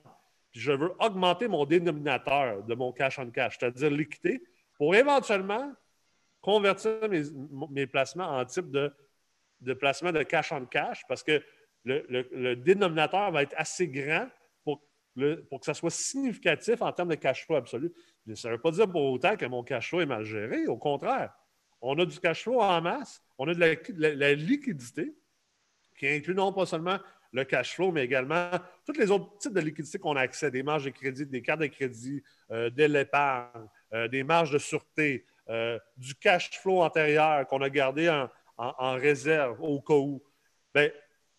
[0.51, 4.41] je veux augmenter mon dénominateur de mon cash on cash, c'est-à-dire l'équité,
[4.77, 5.73] pour éventuellement
[6.41, 7.07] convertir
[7.69, 8.93] mes, placements en type de,
[9.73, 11.41] placement de cash on cash parce que
[11.83, 14.27] le, dénominateur va être assez grand
[14.63, 14.81] pour,
[15.49, 17.91] pour, que ça soit significatif en termes de cash flow absolu.
[18.25, 20.67] Mais ça ne veut pas dire pour autant que mon cash flow est mal géré.
[20.67, 21.33] Au contraire,
[21.81, 25.13] on a du cash flow en masse, on a de la, liquidité
[25.97, 26.99] qui inclut non pas seulement
[27.33, 28.51] le cash flow, mais également
[28.85, 31.61] tous les autres types de liquidités qu'on a accès, des marges de crédit, des cartes
[31.61, 37.47] de crédit, euh, de l'épargne, euh, des marges de sûreté, euh, du cash flow antérieur
[37.47, 38.09] qu'on a gardé
[38.57, 40.21] en, réserve au cas où.
[40.75, 40.89] Bien,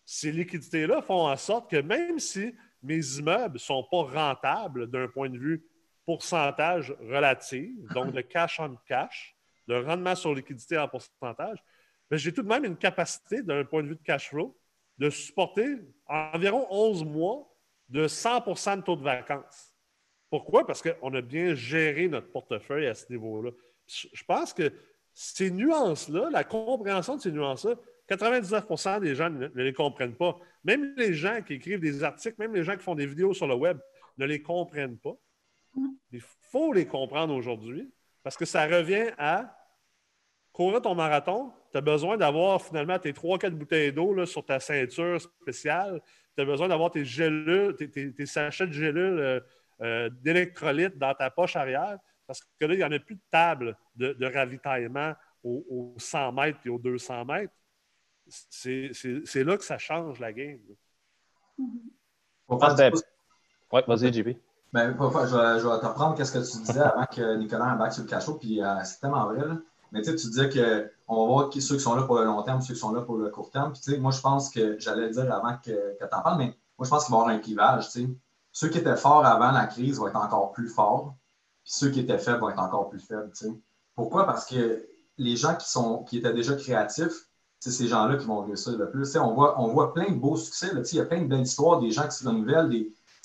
[0.03, 5.07] ces liquidités-là font en sorte que même si mes immeubles ne sont pas rentables d'un
[5.07, 5.65] point de vue
[6.05, 11.63] pourcentage relatif, donc de cash on cash, de rendement sur liquidité en pourcentage,
[12.09, 14.57] ben, j'ai tout de même une capacité d'un point de vue de cash flow
[14.97, 17.51] de supporter environ 11 mois
[17.89, 19.73] de 100% de taux de vacances.
[20.29, 20.65] Pourquoi?
[20.65, 23.51] Parce qu'on a bien géré notre portefeuille à ce niveau-là.
[23.87, 24.71] Je pense que
[25.13, 27.75] ces nuances-là, la compréhension de ces nuances-là,
[28.09, 30.37] 99% des gens ne, les comprennent pas.
[30.63, 33.47] Même les gens qui écrivent des articles, même les gens qui font des vidéos sur
[33.47, 33.77] le web
[34.17, 35.15] ne les comprennent pas.
[36.11, 37.91] Il faut les comprendre aujourd'hui
[38.23, 39.55] parce que ça revient à
[40.51, 41.51] courir ton marathon.
[41.71, 46.01] Tu as besoin d'avoir finalement tes 3-4 bouteilles d'eau sur ta ceinture spéciale.
[46.35, 49.39] Tu as besoin d'avoir tes gélules, tes, sachets de gélules euh,
[49.81, 53.21] euh, d'électrolytes dans ta poche arrière parce que là, il n'y en a plus de
[53.29, 57.53] table de, ravitaillement aux, 100 mètres et aux 200 mètres
[58.27, 60.61] c'est là que ça change la game.
[62.49, 62.91] Ah, ben,
[63.71, 64.37] oui, vas-y, JP.
[64.73, 68.03] Ben, je, vais, je vais t'apprendre ce que tu disais avant que Nicolas embarque sur
[68.03, 69.43] le cachot, puis euh, c'est tellement vrai.
[69.91, 72.73] Mais tu disais qu'on va voir ceux qui sont là pour le long terme, ceux
[72.73, 73.71] qui sont là pour le court terme.
[73.73, 76.57] Puis, moi, je pense que j'allais le dire avant que, que tu en parles, mais
[76.79, 77.89] moi, je pense qu'il va y avoir un clivage.
[78.51, 81.13] Ceux qui étaient forts avant la crise vont être encore plus forts,
[81.63, 83.31] puis ceux qui étaient faibles vont être encore plus faibles.
[83.93, 84.25] Pourquoi?
[84.25, 84.87] Parce que
[85.19, 87.27] les gens qui, sont, qui étaient déjà créatifs,
[87.59, 89.15] c'est ces gens-là qui vont réussir le plus.
[89.17, 90.71] on, voit, on voit plein de beaux succès.
[90.73, 92.69] il y a plein de belles histoires, des gens qui se renouvellent.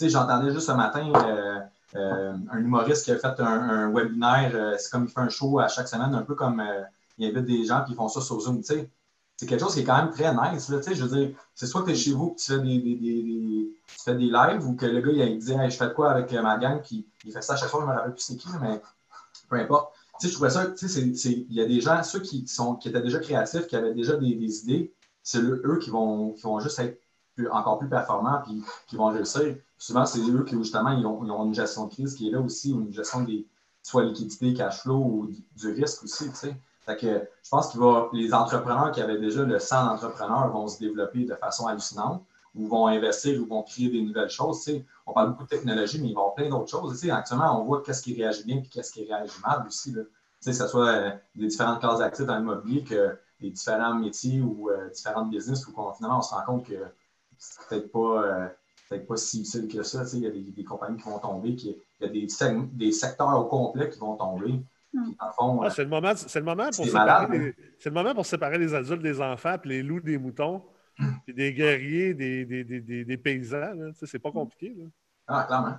[0.00, 1.60] J'entendais juste ce matin euh,
[1.96, 4.52] euh, un humoriste qui a fait un, webinaire.
[4.54, 6.62] Euh, c'est comme il fait un show à chaque semaine, un peu comme
[7.18, 8.62] il invite des gens qui font ça sur Zoom.
[8.62, 10.68] C'est quelque chose qui est quand même très nice.
[10.68, 12.80] je veux dire, c'est soit que tu es chez vous et tu fais des,
[13.86, 16.58] tu fais des lives ou que le gars il, dit Je fais quoi avec ma
[16.58, 18.80] gang puis il fait ça à chaque fois, je me rappelle plus c'est qui, mais
[19.48, 19.92] peu importe
[20.26, 23.00] je trouvais ça, tu sais, il y a des gens, ceux qui, sont, qui étaient
[23.00, 27.00] déjà créatifs, qui avaient déjà des, idées, c'est eux qui vont, qui vont juste être
[27.50, 29.56] encore plus performants puis qui vont réussir.
[29.76, 32.72] Souvent, c'est eux qui, justement, ils ont, une gestion de crise qui est là aussi,
[32.72, 33.46] ou une gestion des
[33.82, 36.26] soit liquidité, cash flow ou du, risque aussi,
[36.86, 41.34] je pense que les entrepreneurs qui avaient déjà le sang d'entrepreneur vont se développer de
[41.34, 42.22] façon hallucinante
[42.54, 44.68] ou vont investir ou vont créer des nouvelles choses.
[45.06, 47.08] On parle beaucoup de technologie, mais il va y avoir plein d'autres choses.
[47.08, 49.92] Actuellement, on voit qu'est-ce qui réagit bien et qu'est-ce qui réagit mal aussi.
[49.92, 50.02] Là.
[50.44, 54.70] Que ce soit euh, des différentes classes d'actifs dans l'immobilier que les différents métiers ou
[54.70, 56.74] euh, différentes business où finalement on se rend compte que
[57.38, 58.48] c'est peut-être pas, euh,
[58.90, 60.02] peut pas si utile que ça.
[60.02, 60.16] Tu sais.
[60.18, 62.26] Il y a des, compagnies qui vont tomber, il y a des,
[62.72, 64.60] des secteurs au complet qui vont tomber.
[64.92, 65.12] Hmm.
[65.18, 65.32] Ah,
[65.70, 68.74] c'est le moment, c'est le moment pour séparer les, c'est le moment pour séparer les
[68.74, 70.62] adultes des enfants puis les loups des moutons
[71.24, 73.92] puis des guerriers, des, des, des, des paysans.
[74.02, 74.74] C'est pas compliqué.
[74.76, 74.84] Là.
[75.26, 75.74] Ah, clairement.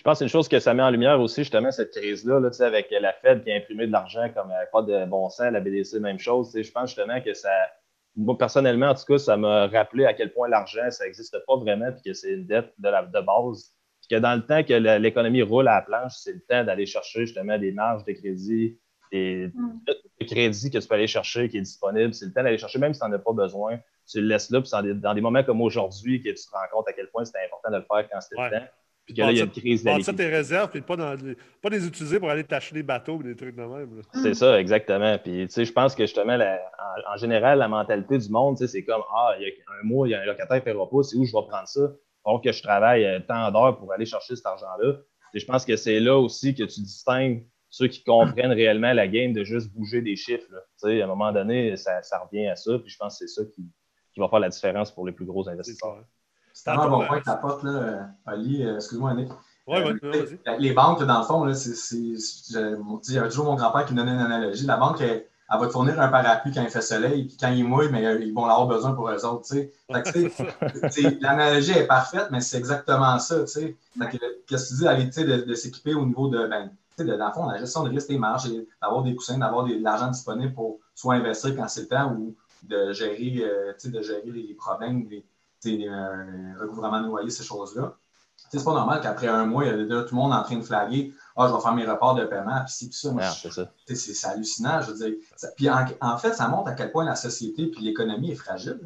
[0.00, 2.40] Je pense que c'est une chose que ça met en lumière aussi, justement, cette crise-là,
[2.40, 5.52] là, avec la Fed qui a imprimé de l'argent comme euh, pas de bon sens,
[5.52, 6.52] la BDC, même chose.
[6.54, 7.50] Je pense justement que ça,
[8.20, 11.56] moi, personnellement, en tout cas, ça m'a rappelé à quel point l'argent, ça n'existe pas
[11.56, 13.74] vraiment, puis que c'est une dette de, la, de base.
[14.00, 16.86] Puis que dans le temps que l'économie roule à la planche, c'est le temps d'aller
[16.86, 18.78] chercher justement des marges de crédit,
[19.12, 20.26] et mm.
[20.26, 22.14] crédit que tu peux aller chercher, qui est disponible.
[22.14, 23.78] C'est le temps d'aller chercher, même si tu n'en as pas besoin.
[24.08, 26.88] Tu le laisses là, puis dans des moments comme aujourd'hui, que tu te rends compte
[26.88, 28.66] à quel point c'était important de le faire quand c'était le temps.
[29.06, 31.16] Puis que là, il y a une crise de ça tes réserves, puis pas, dans
[31.60, 34.02] pas les utiliser pour aller t'acheter des bateaux ou des trucs de même.
[34.14, 35.18] C'est ça, exactement.
[35.18, 36.38] Puis, tu sais, je pense que justement,
[37.12, 40.12] en, général, la mentalité du monde, c'est comme Ah, il y a un mois, il
[40.12, 41.92] y a un locataire qui ne fera pas, c'est où je vais prendre ça?
[42.24, 44.98] Alors que je travaille euh, tant d'heures pour aller chercher cet argent-là.
[45.34, 49.32] Je pense que c'est là aussi que tu distingues ceux qui comprennent réellement la game
[49.32, 50.44] de juste bouger des chiffres.
[50.82, 52.78] À un moment donné, ça, revient à ça.
[52.78, 53.64] Puis je pense que c'est ça qui,
[54.16, 56.04] va faire la différence pour les plus gros investisseurs.
[56.64, 58.64] C'est un bon point que tu apportes, là, Ali.
[58.64, 59.30] Euh, excuse-moi, Annick.
[59.66, 60.26] Ouais, euh,
[60.58, 62.18] les banques, dans le fond, là, c'est, il
[63.08, 64.66] y avait toujours mon grand-père qui me donnait une analogie.
[64.66, 67.64] La banque, elle, va te fournir un parapluis quand il fait soleil, puis quand il
[67.64, 69.48] mouille, mais euh, ils vont avoir besoin pour eux autres.
[71.20, 73.36] L'analogie est parfaite, mais c'est exactement ça.
[74.46, 76.46] Qu'est-ce que tu dis, de, de s'équiper au niveau de.
[76.46, 78.50] Ben, de, dans le fond, la gestion de risque des marges,
[78.82, 82.34] d'avoir des coussins, d'avoir de l'argent disponible pour soit investir quand c'est le temps ou
[82.64, 85.24] de gérer, euh, de gérer les problèmes, les,
[85.66, 87.96] un recouvrement de loyer, ces choses-là.
[88.48, 90.56] C'est pas normal qu'après un mois, il y a déjà tout le monde en train
[90.56, 93.14] de flaguer Ah, je vais faire mes reports de paiement, puis c'est ça.
[93.94, 95.14] c'est hallucinant, je veux dire.
[95.56, 98.80] puis en, fait, ça montre à quel point la société puis l'économie est fragile.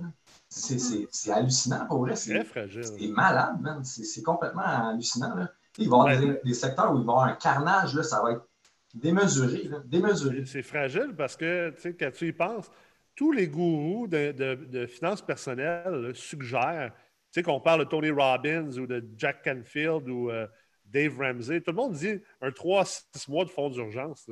[0.49, 2.17] C'est hallucinant pour vrai.
[2.17, 2.85] C'est fragile.
[2.85, 3.83] C'est malade, man.
[3.85, 5.35] C'est complètement hallucinant.
[5.35, 5.51] Là.
[5.79, 8.23] Il va y avoir des, secteurs où il va y avoir un carnage, là, ça
[8.23, 8.47] va être
[8.95, 9.71] démesuré.
[9.87, 10.45] démesuré.
[10.47, 12.71] C'est fragile parce que, tu sais, quand tu y penses,
[13.15, 18.87] tous les gourous de, finances personnelles suggèrent, tu sais, qu'on parle de Tony Robbins ou
[18.87, 20.47] de Jack Canfield ou euh,
[20.85, 24.27] Dave Ramsey, tout le monde dit un 3-6 mois de fonds d'urgence.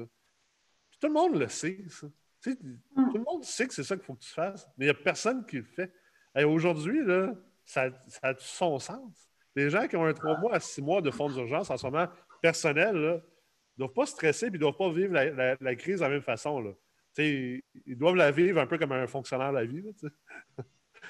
[1.00, 2.06] Tout le monde le sait, ça.
[2.40, 4.88] Sais, Tout le monde sait que c'est ça qu'il faut que tu fasses, mais il
[4.88, 5.92] n'y a personne qui le fait.
[6.44, 7.00] Aujourd'hui,
[7.64, 9.28] ça, ça a son sens.
[9.54, 11.86] Les gens qui ont un 3 mois à 6 mois de fonds d'urgence en ce
[11.86, 12.08] moment
[12.40, 13.20] personnel, ne
[13.78, 16.60] doivent pas stresser et ne doivent pas vivre la, crise de la même façon.
[16.60, 16.72] Là.
[17.18, 19.82] Ils doivent la vivre un peu comme un fonctionnaire de la vie.
[19.98, 20.08] c'est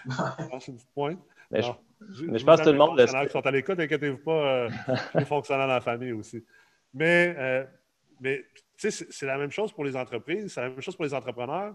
[0.68, 1.16] une point.
[1.50, 2.98] Mais, je, pense que tout le monde.
[2.98, 4.70] Les qui sont à l'écoute, inquiétez-vous pas, euh,
[5.14, 6.44] les fonctionnaires dans la famille aussi.
[6.94, 7.64] Mais, euh,
[8.20, 8.44] mais
[8.76, 11.74] c'est la même chose pour les entreprises, c'est la même chose pour les entrepreneurs.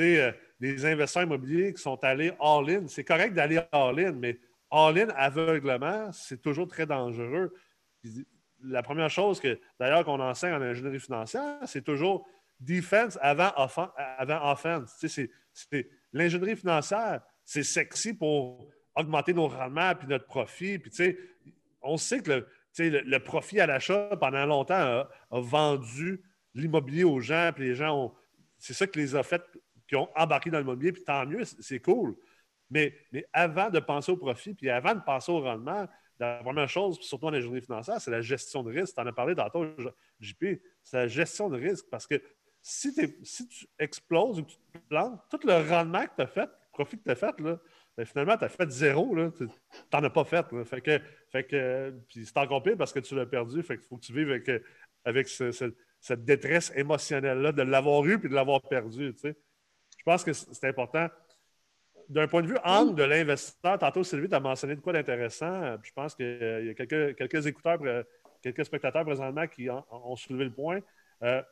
[0.00, 4.38] Euh, les investisseurs immobiliers qui sont allés all-in, c'est correct d'aller all-in, mais
[4.70, 7.54] all-in aveuglement, c'est toujours très dangereux.
[8.64, 12.26] la première chose que, d'ailleurs, qu'on enseigne en ingénierie financière, c'est toujours
[12.60, 15.04] defense avant, offense.
[16.12, 20.78] l'ingénierie financière, c'est sexy pour augmenter nos rendements et notre profit.
[20.78, 21.16] Puis,
[21.82, 22.46] on sait que
[22.78, 26.22] le, profit à l'achat, pendant longtemps, a, vendu
[26.54, 28.12] l'immobilier aux gens, puis les gens ont.
[28.58, 29.42] C'est ça qui les a fait,
[29.86, 32.16] qui ont embarqué dans l'immobilier, puis tant mieux, c'est cool.
[32.70, 32.94] Mais,
[33.32, 35.86] avant de penser au profit, puis avant de penser au rendement,
[36.18, 38.94] la première chose, surtout en ingénierie financière, c'est la gestion de risque.
[38.94, 39.66] Tu en as parlé tantôt,
[40.20, 40.60] JP.
[40.82, 42.22] C'est la gestion de risque parce que
[42.66, 46.46] si, tu exploses ou que tu te plantes, tout le rendement que tu as fait,
[46.46, 47.58] le profit que tu as fait, là,
[47.96, 49.14] ben, finalement, tu as fait zéro.
[49.32, 49.44] Tu
[49.92, 50.46] n'en as pas fait.
[50.64, 50.98] Fait que,
[51.30, 53.62] fait que, puis c'est encore pire parce que tu l'as perdu.
[53.62, 54.50] Fait qu'il faut que tu vives avec,
[55.04, 59.14] avec cette détresse émotionnelle-là de l'avoir eu puis de l'avoir perdu.
[59.22, 59.32] Je
[60.04, 61.08] pense que c'est important
[62.08, 65.76] d'un point de vue angle de l'investisseur, tantôt Sylvie, tu as mentionné de quoi d'intéressant.
[65.82, 67.78] Je pense qu'il y a quelques, quelques, écouteurs,
[68.42, 70.80] quelques spectateurs présentement qui ont, soulevé le point.
[71.22, 71.42] Euh,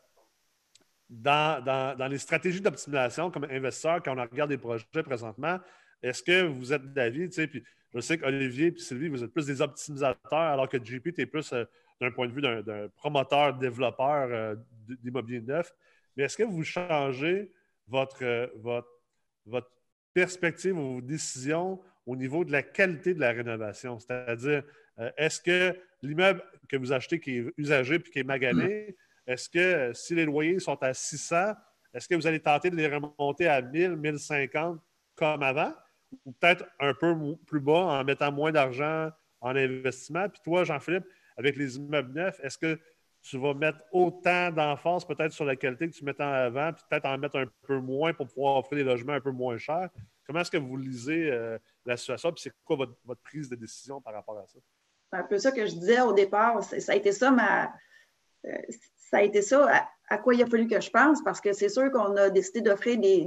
[1.13, 5.59] dans, les stratégies d'optimisation comme investisseur, quand on regarde des projets présentement,
[6.03, 7.63] est-ce que vous êtes d'avis, puis
[7.95, 11.27] je sais qu'Olivier et Sylvie, vous êtes plus des optimisateurs, alors que JP, tu es
[11.27, 11.65] plus euh,
[12.01, 14.57] d'un point de vue d'un promoteur, développeur euh,
[15.03, 15.73] d'immobilier neuf.
[16.17, 17.53] Mais est-ce que vous changez
[17.87, 18.89] votre, votre,
[19.45, 19.71] votre
[20.15, 23.99] perspective ou vos décisions au niveau de la qualité de la rénovation?
[23.99, 24.63] C'est-à-dire,
[24.99, 28.97] euh, est-ce que l'immeuble que vous achetez qui est usagé puis qui est magané,
[29.27, 31.55] est-ce que euh, si les loyers sont à 600,
[31.95, 34.81] est-ce que vous allez tenter de les remonter à 1000, 1050
[35.15, 35.73] comme avant?
[36.25, 37.15] Ou peut-être un peu
[37.47, 40.29] plus bas en mettant moins d'argent en investissement?
[40.29, 41.07] Puis toi, Jean-Philippe,
[41.37, 42.79] avec les immeubles neufs, est-ce que
[43.23, 46.83] tu vas mettre autant d'emphase peut-être sur la qualité que tu mettais en avant, puis
[46.91, 49.89] peut-être en mettre un peu moins pour pouvoir offrir des logements un peu moins chers?
[50.27, 54.01] Comment est-ce que vous lisez euh, la situation, puis c'est quoi votre, prise de décision
[54.01, 54.59] par rapport à ça?
[55.13, 56.63] C'est un peu ça que je disais au départ.
[56.65, 57.73] Ça a été ça ma.
[58.47, 58.59] Euh,
[59.13, 61.69] ça a été ça à, quoi il a fallu que je pense, parce que c'est
[61.69, 63.27] sûr qu'on a décidé d'offrir des,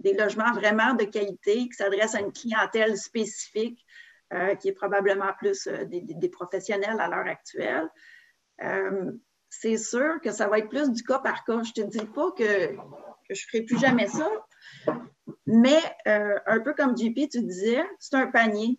[0.00, 3.84] des, logements vraiment de qualité qui s'adressent à une clientèle spécifique,
[4.32, 7.88] euh, qui est probablement plus des, professionnels à l'heure actuelle.
[8.62, 9.12] Euh,
[9.50, 11.62] c'est sûr que ça va être plus du cas par cas.
[11.62, 12.76] Je ne te dis pas que,
[13.28, 14.28] je ne ferai plus jamais ça,
[15.46, 18.78] mais euh, un peu comme JP, tu disais, c'est un panier.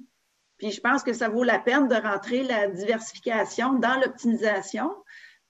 [0.57, 4.91] Puis je pense que ça vaut la peine de rentrer la diversification dans l'optimisation.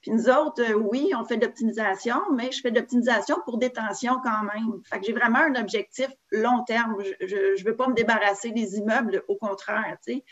[0.02, 3.58] Puis nous autres, euh, oui, on fait de l'optimisation, mais je fais de l'optimisation pour
[3.58, 4.82] détention quand même.
[4.84, 6.96] Fait que j'ai vraiment un objectif long terme.
[7.20, 9.96] Je ne veux pas me débarrasser des immeubles, au contraire.
[10.04, 10.24] Tu sais.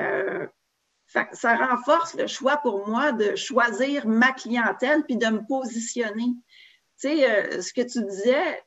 [0.00, 0.46] Euh,
[1.32, 6.32] ça renforce le choix pour moi de choisir ma clientèle puis de me positionner.
[7.00, 8.62] Tu sais, euh, ce que tu disais,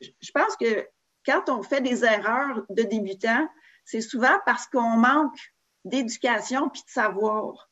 [0.00, 0.86] je pense que
[1.26, 3.48] quand on fait des erreurs de débutants,
[3.84, 5.36] c'est souvent parce qu'on manque
[5.84, 7.67] d'éducation puis de savoir.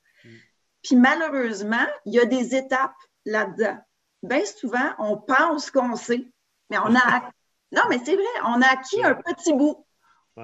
[0.87, 2.95] Puis malheureusement, il y a des étapes
[3.25, 3.77] là-dedans.
[4.23, 6.31] Bien souvent, on pense qu'on sait,
[6.71, 7.31] mais on a.
[7.73, 9.85] Non, mais c'est vrai, on a acquis un petit bout.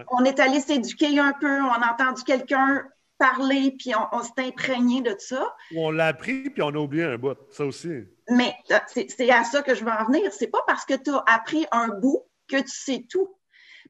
[0.08, 2.82] On est allé s'éduquer un peu, on a entendu quelqu'un
[3.16, 5.54] parler, puis on, s'est imprégné de ça.
[5.76, 8.02] On l'a appris, puis on a oublié un bout, ça aussi.
[8.28, 10.32] Mais euh, c'est à ça que je veux en venir.
[10.32, 13.36] C'est pas parce que tu as appris un bout que tu sais tout.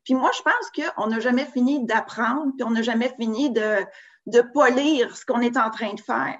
[0.04, 3.78] Puis moi, je pense qu'on n'a jamais fini d'apprendre, puis on n'a jamais fini de,
[4.26, 6.38] de polir ce qu'on est en train de faire.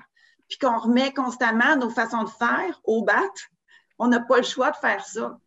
[0.49, 3.23] Puis qu'on remet constamment nos façons de faire au bat,
[3.99, 5.39] on n'a pas le choix de faire ça.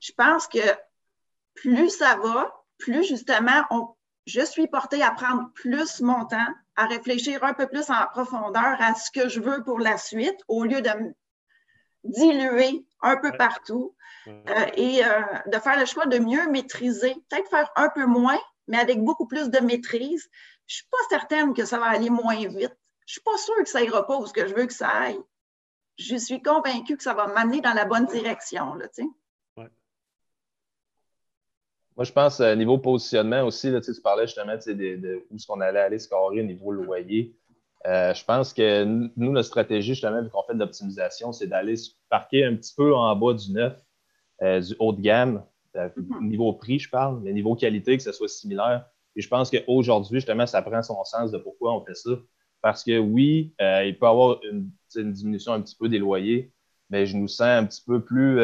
[0.00, 0.58] Je pense que
[1.54, 3.94] plus ça va, plus justement,
[4.26, 8.76] je suis portée à prendre plus mon temps, à réfléchir un peu plus en profondeur
[8.80, 11.14] à ce que je veux pour la suite, au lieu de me
[12.04, 13.94] diluer un peu partout
[14.26, 18.38] euh, et euh, de faire le choix de mieux maîtriser, peut-être faire un peu moins,
[18.68, 20.30] mais avec beaucoup plus de maîtrise.
[20.70, 22.54] Je ne suis pas certaine que ça va aller moins vite.
[22.54, 24.72] Je ne suis pas sûre que ça ira pas où ce que je veux que
[24.72, 25.18] ça aille.
[25.98, 28.74] Je suis convaincue que ça va m'amener dans la bonne direction.
[28.74, 28.86] Là,
[29.56, 29.68] Moi,
[32.04, 35.60] je pense, euh, niveau positionnement aussi, là, tu parlais justement de, de où est-ce qu'on
[35.60, 37.34] allait aller scorer au niveau loyer.
[37.86, 41.74] Euh, je pense que nous, notre stratégie, justement, vu qu'on fait de l'optimisation, c'est d'aller
[41.74, 43.76] se parquer un petit peu en bas du neuf,
[44.42, 46.28] euh, du haut de gamme, euh, mm-hmm.
[46.28, 48.86] niveau prix, je parle, mais niveau qualité, que ce soit similaire.
[49.16, 52.10] Et je pense qu'aujourd'hui, justement, ça prend son sens de pourquoi on fait ça.
[52.62, 54.70] Parce que oui, il peut y avoir une,
[55.12, 56.52] diminution un petit peu des loyers,
[56.90, 58.38] mais je nous sens un petit peu plus.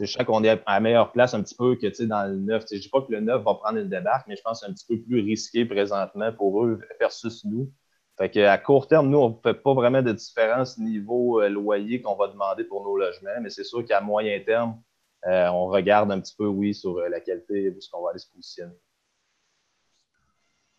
[0.00, 2.64] je sens qu'on est à la meilleure place un petit peu que dans le neuf.
[2.70, 4.66] Je ne dis pas que le neuf va prendre une débarque, mais je pense que
[4.66, 7.70] c'est un petit peu plus risqué présentement pour eux versus nous.
[8.16, 12.00] Fait qu'à court terme, nous, on ne fait pas vraiment de différence niveau euh, loyer
[12.00, 14.80] qu'on va demander pour nos logements, mais c'est sûr qu'à moyen terme,
[15.26, 18.10] euh, on regarde un petit peu, oui, sur euh, la qualité de ce qu'on va
[18.10, 18.74] aller se positionner.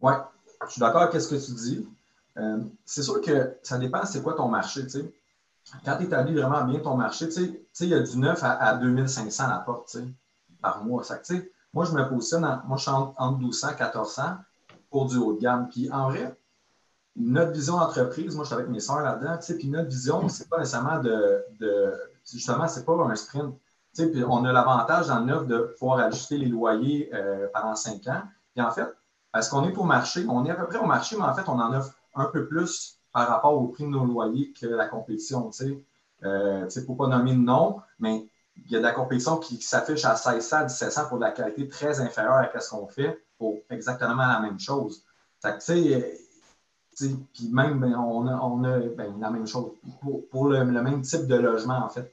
[0.06, 0.14] Oui,
[0.68, 1.88] je suis d'accord avec ce que tu dis.
[2.86, 4.86] c'est sûr que ça dépend c'est quoi ton marché.
[5.84, 7.28] Quand tu établis vraiment bien ton marché,
[7.80, 9.98] il y a du 9 à, 2500 à la porte
[10.62, 11.02] par mois.
[11.74, 14.22] Moi, je me positionne, moi, je suis entre 1200 et 1400
[14.92, 15.70] pour du haut de gamme.
[15.70, 16.38] Puis en vrai,
[17.16, 20.60] notre vision d'entreprise, moi, je suis avec mes soeurs là-dedans, puis notre vision, c'est pas
[20.60, 21.94] nécessairement de, de
[22.32, 23.56] justement, c'est pas un sprint.
[23.96, 28.06] Puis on a l'avantage dans le neuf de pouvoir ajuster les loyers euh, pendant cinq
[28.06, 28.22] ans.
[28.54, 28.88] Puis en fait,
[29.36, 31.50] parce qu'on est au marché, on est à peu près au marché, mais en fait,
[31.50, 34.88] on en offre un peu plus par rapport au prix de nos loyers que la
[34.88, 35.52] compétition.
[36.24, 40.06] Euh, pour pas nommer de nom, mais il y a de la compétition qui, s'affiche
[40.06, 44.26] à 1600, 1700 pour de la qualité très inférieure à ce qu'on fait pour exactement
[44.26, 45.04] la même chose.
[45.42, 49.74] Fait que, puis même, ben, on a, on a ben, la même chose
[50.32, 52.10] pour, le, même type de logement, en fait.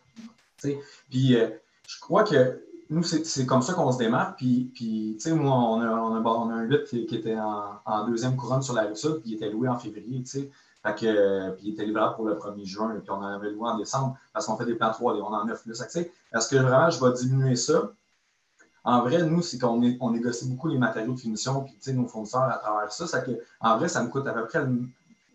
[1.09, 1.51] Puis euh,
[1.87, 4.37] je crois que nous, c'est comme ça qu'on se démarque.
[4.37, 8.37] Puis, puis moi, on a, on, a, on a un 8 qui, était en, deuxième
[8.37, 10.23] couronne sur la rue sud, puis il était loué en février.
[10.25, 13.69] Fait que, puis il était livrable pour le 1er juin, puis on en avait loué
[13.69, 15.81] en décembre parce qu'on fait des plans 3 et on en a plus.
[15.81, 17.93] Est-ce que vraiment je vais diminuer ça?
[18.85, 22.43] En vrai, nous, c'est qu'on on négocie beaucoup les matériaux de finition, puis nos fournisseurs
[22.43, 23.07] à travers ça.
[23.07, 24.83] ça que, en vrai, ça me coûte à peu près le,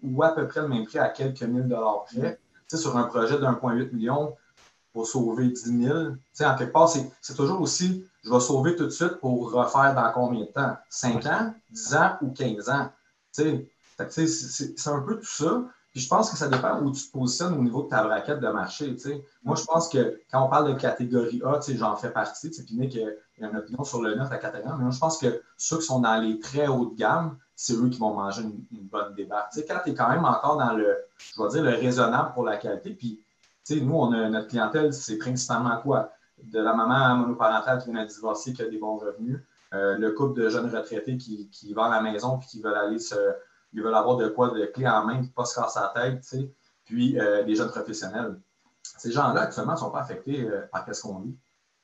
[0.03, 2.39] ou à peu près le même prix à quelques mille dollars près.
[2.67, 4.35] sur un projet de 1,8 million
[4.97, 5.97] pour sauver 10 000.
[6.41, 10.11] en quelque part, c'est toujours aussi, je vais sauver tout de suite pour refaire dans
[10.11, 10.75] combien de temps?
[10.89, 12.89] 5 ans, 10 ans ou 15 ans?
[13.31, 13.67] C'est
[14.87, 15.65] un peu tout ça
[15.97, 18.47] je pense que ça dépend où tu te positionnes au niveau de ta braquette de
[18.49, 18.95] marché.
[19.43, 22.49] Moi, je pense que quand on parle de catégorie A, j'en fais partie.
[22.49, 25.41] Puis Nick a une opinion sur le 9 à catégorie mais moi, je pense que
[25.57, 28.87] ceux qui sont dans les très hauts de gamme, c'est eux qui vont manger une,
[28.87, 29.53] bonne débarque.
[29.67, 32.57] quand tu es quand même encore dans le, je vais dire, le raisonnable pour la
[32.57, 33.19] qualité, puis
[33.69, 36.11] nous, on a notre clientèle, c'est principalement quoi?
[36.41, 39.39] De la maman monoparentale qui vient de divorcer, qui a des bons revenus,
[39.73, 42.77] euh, le couple de jeunes retraités qui, qui vont à la maison puis qui veulent
[42.77, 43.15] aller se
[43.73, 46.27] ils veulent avoir de quoi de clé en main, pas se casser la tête, tu
[46.27, 46.51] sais.
[46.85, 48.39] puis euh, des jeunes professionnels.
[48.83, 51.37] Ces gens-là, actuellement, ne sont pas affectés euh, par ce qu'on vit.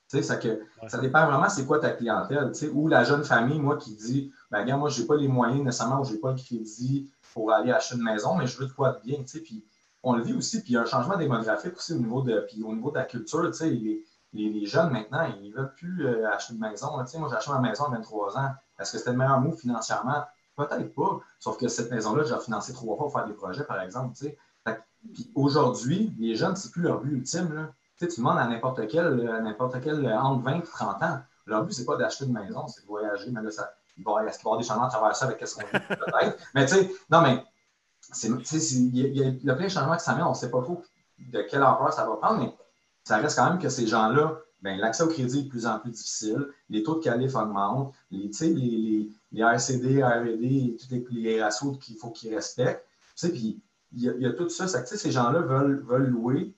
[0.09, 3.03] Tu sais, ça, que, ça dépend vraiment c'est quoi ta clientèle, tu sais, ou la
[3.03, 6.05] jeune famille, moi, qui dit, ben, regarde, moi, je n'ai pas les moyens nécessairement, ou
[6.05, 8.93] je n'ai pas le crédit pour aller acheter une maison, mais je veux de quoi
[8.93, 9.65] de bien, tu sais, puis
[10.03, 12.45] on le vit aussi, puis il y a un changement démographique aussi au niveau de,
[12.47, 15.73] puis au niveau de la culture, tu sais, les, les, jeunes maintenant, ils ne veulent
[15.73, 16.89] plus euh, acheter une maison.
[17.03, 18.51] Tu sais, moi, j'ai acheté ma maison à 23 ans.
[18.79, 20.23] Est-ce que c'était le meilleur mot financièrement?
[20.55, 21.19] Peut-être pas.
[21.39, 24.17] Sauf que cette maison-là, j'ai financé trois fois pour faire des projets, par exemple.
[25.13, 27.53] Puis aujourd'hui, les jeunes, c'est plus leur but ultime.
[27.53, 27.71] Là.
[27.97, 31.19] Tu, sais, tu demandes à n'importe quel, à n'importe quel entre 20 et 30 ans,
[31.45, 33.29] leur but, c'est pas d'acheter une maison, c'est de voyager.
[33.31, 35.85] Mais là, ça, est-ce va avoir des changements à travers ça avec ce qu'on dit
[35.87, 36.37] peut-être?
[36.55, 37.43] Mais tu sais, non, mais
[38.24, 38.97] il
[39.43, 40.82] y, a plein de changements qui s'amènent, on ne sait pas trop
[41.20, 42.53] de quelle ampleur ça va prendre, mais
[43.03, 45.80] ça reste quand même que ces gens-là, ben, l'accès au crédit est de plus en
[45.80, 51.43] plus difficile, les taux de qualif augmentent, les, les, les, RCD, RVD, tous les, les
[51.43, 52.86] ratios qu'il faut qu'ils respectent.
[53.24, 53.59] Il
[53.95, 54.68] y, a tout ça.
[54.68, 56.55] ça ces gens-là veulent, veulent louer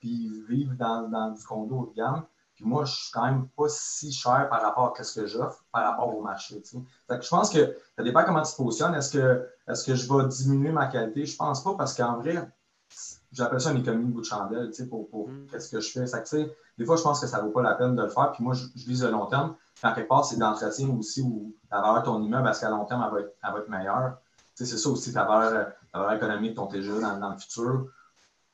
[0.00, 2.22] puis vivre dans, dans, du condo haut de gamme.
[2.58, 5.64] Puis moi, je suis quand même pas si cher par rapport à ce que j'offre,
[5.70, 6.60] par rapport au marché.
[6.64, 8.96] je pense que ça dépend comment tu te positionnes.
[8.96, 11.24] Est-ce que, est que je vais diminuer ma qualité?
[11.24, 12.50] Je pense pas parce qu'en vrai,
[13.30, 15.46] j'appelle ça une économie de bout de chandelle pour, pour mm.
[15.52, 16.08] qu'est-ce que je fais.
[16.08, 16.20] Ça,
[16.78, 18.32] des fois, je pense que ça ne vaut pas la peine de le faire.
[18.32, 19.54] Puis moi, je, vise le long terme.
[19.80, 22.86] Puis quelque part, c'est d'entretien aussi où la valeur de ton immeuble, parce qu'à long
[22.86, 24.18] terme, elle va être, elle va être meilleure.
[24.56, 27.86] C'est ça aussi ta valeur, ta valeur économique de ton TGE dans, dans le futur.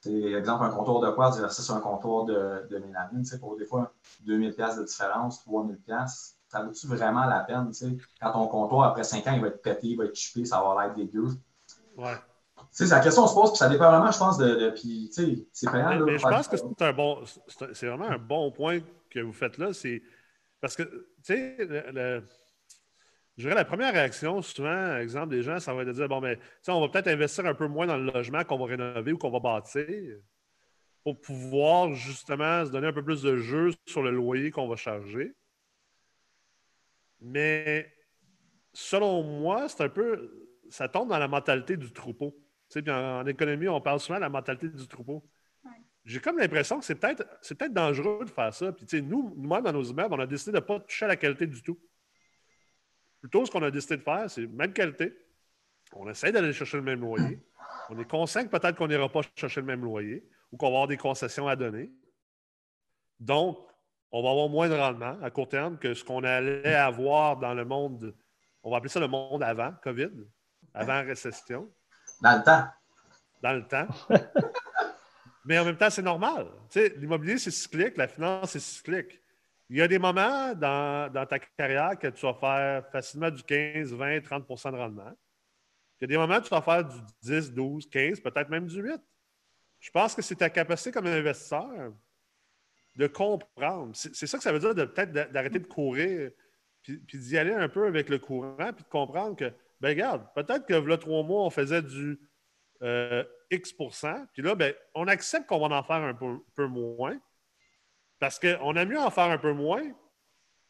[0.04, 3.24] C'est exemple un comptoir de quartz versus un comptoir de, de mélamine.
[3.40, 3.90] Pour des fois,
[4.26, 7.70] 2000 pièces de différence, 3000 pièces, ça vaut-tu vraiment la peine?
[8.20, 10.56] Quand ton comptoir, après 5 ans, il va être pété, il va être chippé, ça
[10.56, 11.28] va avoir l'air dégueu.
[11.96, 12.16] Ouais.
[12.70, 14.70] C'est la question on se pose, puis ça dépend vraiment, je pense, de.
[14.74, 15.88] puis, c'est payant.
[15.88, 17.24] Mais, mais je pense que c'est un bon.
[17.72, 19.72] C'est vraiment un bon point que vous faites là.
[19.72, 20.02] C'est
[20.60, 22.22] parce que, tu sais, le,
[23.36, 26.20] je dirais la première réaction, souvent, exemple, des gens, ça va être de dire bon,
[26.20, 29.18] mais on va peut-être investir un peu moins dans le logement qu'on va rénover ou
[29.18, 29.86] qu'on va bâtir
[31.02, 34.76] pour pouvoir justement se donner un peu plus de jeu sur le loyer qu'on va
[34.76, 35.34] charger.
[37.20, 37.92] Mais
[38.72, 40.50] selon moi, c'est un peu.
[40.70, 42.36] Ça tombe dans la mentalité du troupeau.
[42.76, 45.22] en, en, économie, on parle souvent de la mentalité du troupeau.
[46.04, 47.24] J'ai comme l'impression que c'est peut-être
[47.58, 48.72] peut dangereux de faire ça.
[48.72, 51.16] Puis, nous, nous-mêmes, dans nos immeubles, on a décidé de ne pas toucher à la
[51.16, 51.78] qualité du tout.
[53.24, 55.16] Plutôt, ce qu'on a décidé de faire, c'est même qualité.
[55.94, 57.42] On essaie d'aller chercher le même loyer.
[57.88, 60.72] On est conscient que peut-être qu'on n'ira pas chercher le même loyer ou qu'on va
[60.72, 61.90] avoir des concessions à donner.
[63.18, 63.56] Donc,
[64.12, 67.54] on va avoir moins de rendement à court terme que ce qu'on allait avoir dans
[67.54, 68.14] le monde,
[68.62, 70.10] on va appeler ça le monde avant COVID,
[70.74, 71.72] avant récession.
[72.20, 72.68] Dans le temps.
[73.40, 73.88] Dans le temps.
[75.46, 76.48] Mais en même temps, c'est normal.
[76.98, 79.18] L'immobilier, c'est cyclique, la finance, c'est cyclique.
[79.74, 83.92] Il y a des moments dans, ta carrière que tu vas faire facilement du 15,
[83.92, 85.12] 20, 30% de rendement.
[85.98, 88.68] Il y a des moments où tu vas faire du 10, 12, 15, peut-être même
[88.68, 89.02] du 8.
[89.80, 91.92] Je pense que c'est ta capacité comme investisseur
[92.94, 93.90] de comprendre.
[93.96, 96.30] C'est ça que ça veut dire de peut-être d'arrêter de courir,
[96.80, 100.66] puis, d'y aller un peu avec le courant, puis de comprendre que, ben regarde, peut-être
[100.66, 102.20] que là, trois mois, on faisait du
[102.82, 107.18] euh, X puis là, ben, on accepte qu'on va en faire un peu moins,
[108.24, 109.82] parce qu'on a mieux en faire un peu moins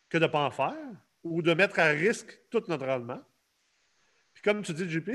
[0.08, 0.74] que de ne pas en faire
[1.22, 3.22] ou de mettre à risque tout notre rendement.
[4.32, 5.08] Puis comme tu dis, JP,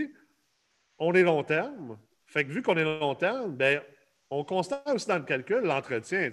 [0.99, 1.99] on est long terme.
[2.27, 3.81] Fait que vu qu'on est long terme, ben,
[4.29, 6.29] on constate aussi dans le calcul l'entretien.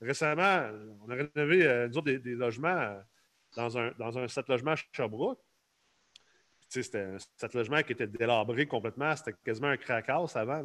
[0.00, 0.70] récemment,
[1.04, 3.00] on a rénové euh, des, logements euh,
[3.56, 5.40] dans un, dans un set logement à Sherbrooke.
[6.68, 9.16] C'était un set logement qui était délabré complètement.
[9.16, 10.62] C'était quasiment un crack-house avant.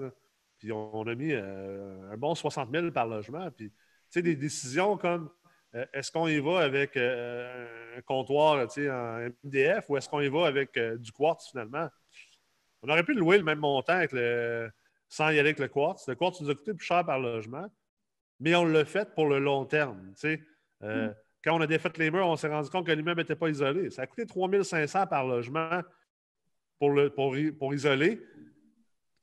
[0.60, 3.50] Puis on, a mis euh, un bon 60 000 par logement.
[3.50, 3.74] Puis
[4.14, 5.30] des décisions comme
[5.76, 10.30] euh, est-ce qu'on y va avec euh, un comptoir en MDF ou est-ce qu'on y
[10.30, 11.90] va avec euh, du quartz finalement?
[12.82, 14.72] On aurait pu louer le même montant avec le,
[15.10, 16.08] sans y aller avec le quartz.
[16.08, 17.68] Le quartz nous a coûté plus cher par logement,
[18.40, 20.14] mais on l'a fait pour le long terme.
[20.82, 21.08] Mm.
[21.44, 23.90] Quand on a défait les murs, on s'est rendu compte que l'immeuble n'était pas isolé.
[23.90, 25.82] Ça a coûté 3500 par logement
[26.80, 28.22] pour, le, pour, pour isoler.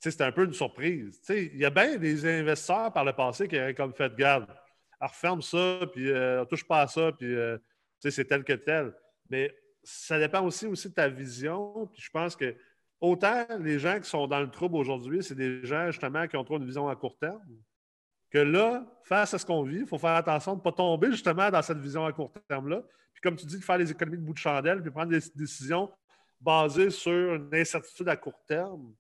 [0.01, 1.21] C'était un peu une surprise.
[1.29, 4.49] Il y a bien des investisseurs par le passé qui avaient comme fait garde
[5.07, 7.59] referme ça, puis euh, touche pas à ça, puis euh,
[7.99, 8.95] c'est tel que tel.
[9.31, 11.87] Mais ça dépend aussi, aussi de ta vision.
[11.93, 12.55] Puis je pense que
[13.01, 16.45] autant les gens qui sont dans le trouble aujourd'hui, c'est des gens justement qui ont
[16.45, 17.41] trop une vision à court terme,
[18.31, 21.11] que là, face à ce qu'on vit, il faut faire attention de ne pas tomber
[21.11, 22.83] justement dans cette vision à court terme-là.
[23.13, 25.21] Puis comme tu dis, de faire les économies de bout de chandelle, puis prendre des
[25.35, 25.91] décisions
[26.41, 28.95] basées sur une incertitude à court terme,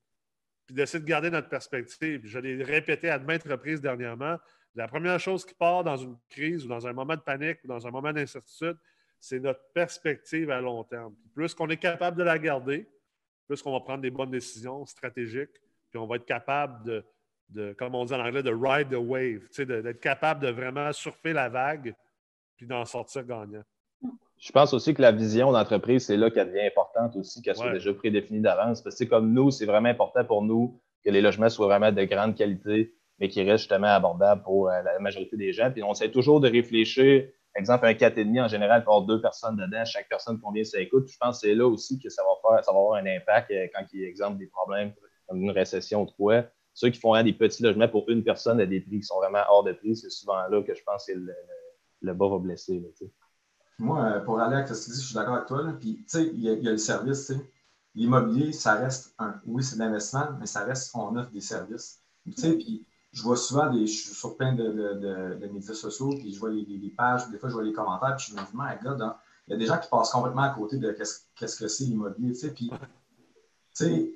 [0.66, 2.20] puis d'essayer de garder notre perspective.
[2.24, 4.36] Je l'ai répété à de maintes reprises dernièrement.
[4.74, 7.68] La première chose qui part dans une crise ou dans un moment de panique ou
[7.68, 8.76] dans un moment d'incertitude,
[9.20, 11.14] c'est notre perspective à long terme.
[11.34, 12.88] Plus qu'on est capable de la garder,
[13.46, 15.60] plus qu'on va prendre des bonnes décisions stratégiques,
[15.90, 17.04] puis on va être capable
[17.48, 21.32] de, comme on dit en anglais, de ride the wave, d'être capable de vraiment surfer
[21.32, 21.94] la vague,
[22.56, 23.62] puis d'en sortir gagnant.
[24.38, 27.72] Je pense aussi que la vision d'entreprise, c'est là qu'elle devient importante aussi, qu'elle soit
[27.72, 28.82] déjà prédéfinie d'avance.
[28.82, 32.04] Parce que comme nous, c'est vraiment important pour nous que les logements soient vraiment de
[32.04, 32.92] grande qualité,
[33.22, 35.70] mais qui reste justement abordable pour euh, la majorité des gens.
[35.70, 39.84] Puis on essaie toujours de réfléchir, exemple, un 4,5 en général, pour deux personnes dedans,
[39.84, 41.06] chaque personne combien ça écoute.
[41.06, 43.52] je pense que c'est là aussi que ça va, faire, ça va avoir un impact
[43.52, 44.92] euh, quand il y a, exemple, des problèmes
[45.28, 46.42] comme une récession ou quoi.
[46.74, 49.44] ceux qui font des petits logements pour une personne à des prix qui sont vraiment
[49.48, 52.82] hors de prix, c'est souvent là que je pense que le, bas va blesser.
[53.78, 55.62] Moi, euh, pour aller avec ce que tu dis, je suis d'accord avec toi.
[55.78, 57.32] Puis, tu sais, il y, a le service.
[57.94, 59.40] L'immobilier, ça reste un.
[59.46, 62.02] Oui, c'est de l'investissement, mais ça reste, on offre des services.
[62.24, 63.86] Tu sais, puis je vois souvent des.
[63.86, 67.28] Je suis sur plein de, de, de, médias sociaux, puis je vois les, les, pages,
[67.30, 69.54] des fois, je vois les commentaires, puis je me dis, my God, hein, il y
[69.54, 72.32] a des gens qui passent complètement à côté de qu'est-ce que c'est l'immobilier.
[72.32, 72.76] Tu sais, puis, tu
[73.72, 74.12] sais,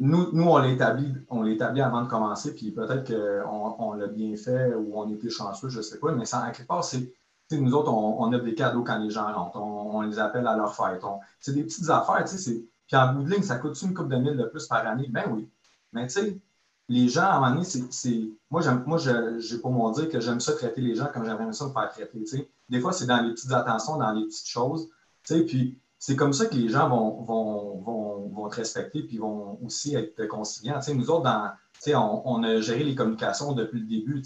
[0.00, 4.36] nous, nous, on l'établit, on l'établit avant de commencer, puis peut-être qu'on on, l'a bien
[4.36, 7.12] fait ou on était chanceux, je ne sais pas, mais ça, à quelque part, c'est
[7.56, 9.56] nous autres, on, on, a des cadeaux quand les gens rentrent.
[9.58, 11.02] On, les appelle à leur fête.
[11.40, 12.24] C'est des petites affaires.
[12.24, 15.08] Puis en bout de ligne, ça coûte une coupe de mille de plus par année?
[15.10, 15.48] Ben oui.
[15.92, 16.40] Mais tu sais,
[16.88, 18.30] les gens, à un moment donné, c'est.
[18.50, 21.66] Moi, moi j'ai pour mon dire que j'aime ça traiter les gens comme j'aimerais ça
[21.66, 22.50] me faire traiter.
[22.68, 24.88] Des fois, c'est dans les petites attentions, dans les petites choses.
[25.22, 29.58] Puis c'est comme ça que les gens vont, vont, vont, vont te respecter puis vont
[29.64, 30.80] aussi être conciliants.
[30.94, 31.50] nous autres, dans,
[31.88, 34.22] on, on, a géré les communications depuis le début.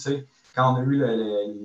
[0.54, 1.02] Quand on a eu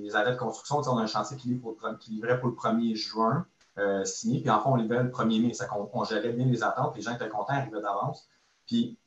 [0.02, 1.60] les arrêts de construction, on a un chantier qui,
[2.08, 3.46] livrait pour le 1er juin
[3.78, 5.52] euh, signé, puis enfin, on livrait le 1er mai.
[5.76, 8.28] On, on, gérait bien les attentes, les gens étaient contents, arrivaient d'avance.
[8.66, 8.98] Puis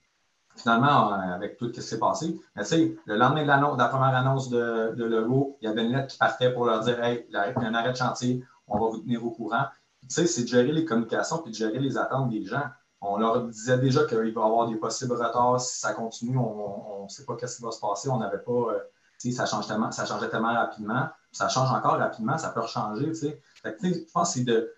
[0.55, 2.63] finalement, euh, avec tout ce qui s'est passé, mais,
[3.05, 6.17] le lendemain de, la première annonce de, de Legault, il y avait une lettre qui
[6.17, 8.99] partait pour leur dire Hey, il y a un arrêt de chantier, on va vous
[8.99, 9.65] tenir au courant.
[10.07, 12.63] c'est de gérer les communications puis de gérer les attentes des gens.
[13.01, 16.37] On leur disait déjà qu'il va y avoir des possibles retards si ça continue.
[16.37, 18.09] On ne sait pas ce qui va se passer.
[18.09, 18.51] On n'avait pas.
[18.51, 18.79] Euh,
[19.17, 21.09] ça, change tellement, ça changeait tellement rapidement.
[21.31, 23.11] Ça change encore rapidement, ça peut changer.
[23.13, 24.73] je pense que c'est de.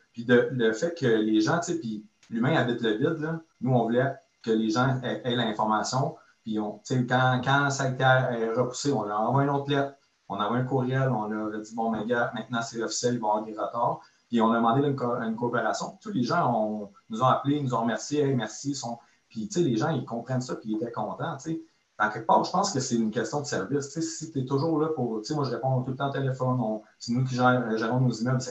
[0.52, 4.70] Le fait que les gens, puis l'humain habite le vide, nous, on voulait que les
[4.70, 6.16] gens aient, l'information.
[6.44, 9.96] Puis on, quand, quand ça a été euh, repoussé, on leur envoie une autre lettre,
[10.30, 13.16] on a envoie un courriel, on leur a dit Bon, mes gars, maintenant c'est officiel,
[13.16, 14.02] il va y avoir des retards.
[14.28, 15.98] Puis on a demandé une, coopération.
[16.02, 18.76] Tous les gens nous ont appelés, nous ont remercié, merci.
[18.76, 18.98] Sont...
[19.30, 21.38] Puis les gens, ils comprennent ça, puis ils étaient contents.
[21.40, 21.62] sais
[22.00, 24.00] en quelque part, je pense que c'est une question de service.
[24.00, 25.22] si tu es toujours là pour.
[25.30, 26.60] Moi, je réponds tout le temps au téléphone.
[26.98, 28.42] C'est nous qui gérons nos immeubles.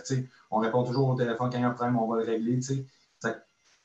[0.51, 2.61] On répond toujours au téléphone quand il y a un problème, on va le régler.